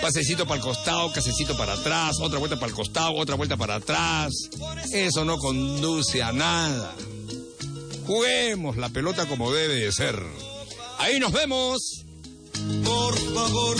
Pasecito 0.00 0.44
para 0.46 0.56
el 0.56 0.62
costado, 0.62 1.12
casecito 1.12 1.56
para 1.56 1.74
atrás, 1.74 2.16
otra 2.20 2.38
vuelta 2.38 2.56
para 2.56 2.68
el 2.68 2.74
costado, 2.74 3.14
otra 3.14 3.36
vuelta 3.36 3.56
para 3.56 3.76
atrás. 3.76 4.32
Eso 4.92 5.24
no 5.24 5.36
conduce 5.38 6.22
a 6.22 6.32
nada. 6.32 6.94
Juguemos 8.06 8.76
la 8.76 8.88
pelota 8.88 9.26
como 9.26 9.52
debe 9.52 9.74
de 9.74 9.92
ser. 9.92 10.20
Ahí 10.98 11.20
nos 11.20 11.32
vemos. 11.32 12.04
Por 12.84 13.18
favor, 13.34 13.76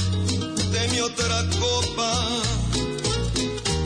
de 0.72 0.88
mi 0.88 1.01
otra 1.01 1.47
copa. 1.59 2.28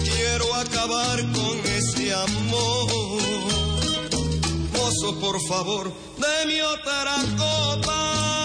Quiero 0.02 0.54
acabar 0.54 1.20
con 1.32 1.58
ese 1.66 2.12
amor. 2.12 3.20
Mozo, 4.72 5.20
por 5.20 5.40
favor, 5.46 5.92
de 6.18 6.46
mi 6.46 6.60
otra 6.60 7.16
copa. 7.36 8.43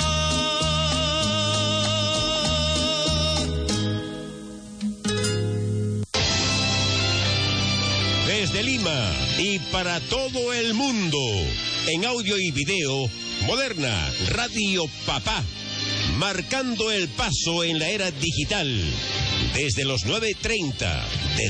Desde 8.40 8.64
Lima 8.64 9.14
y 9.38 9.60
para 9.60 10.00
todo 10.00 10.54
el 10.54 10.74
mundo, 10.74 11.18
en 11.90 12.06
audio 12.06 12.38
y 12.40 12.52
video, 12.52 13.10
Moderna 13.46 13.94
Radio 14.30 14.86
Papá, 15.06 15.44
marcando 16.18 16.90
el 16.90 17.10
paso 17.10 17.66
en 17.66 17.80
la 17.80 17.90
era 17.90 18.12
digital, 18.12 18.74
desde 19.54 19.84
los 19.84 20.06
9.30 20.06 21.04
de 21.36 21.48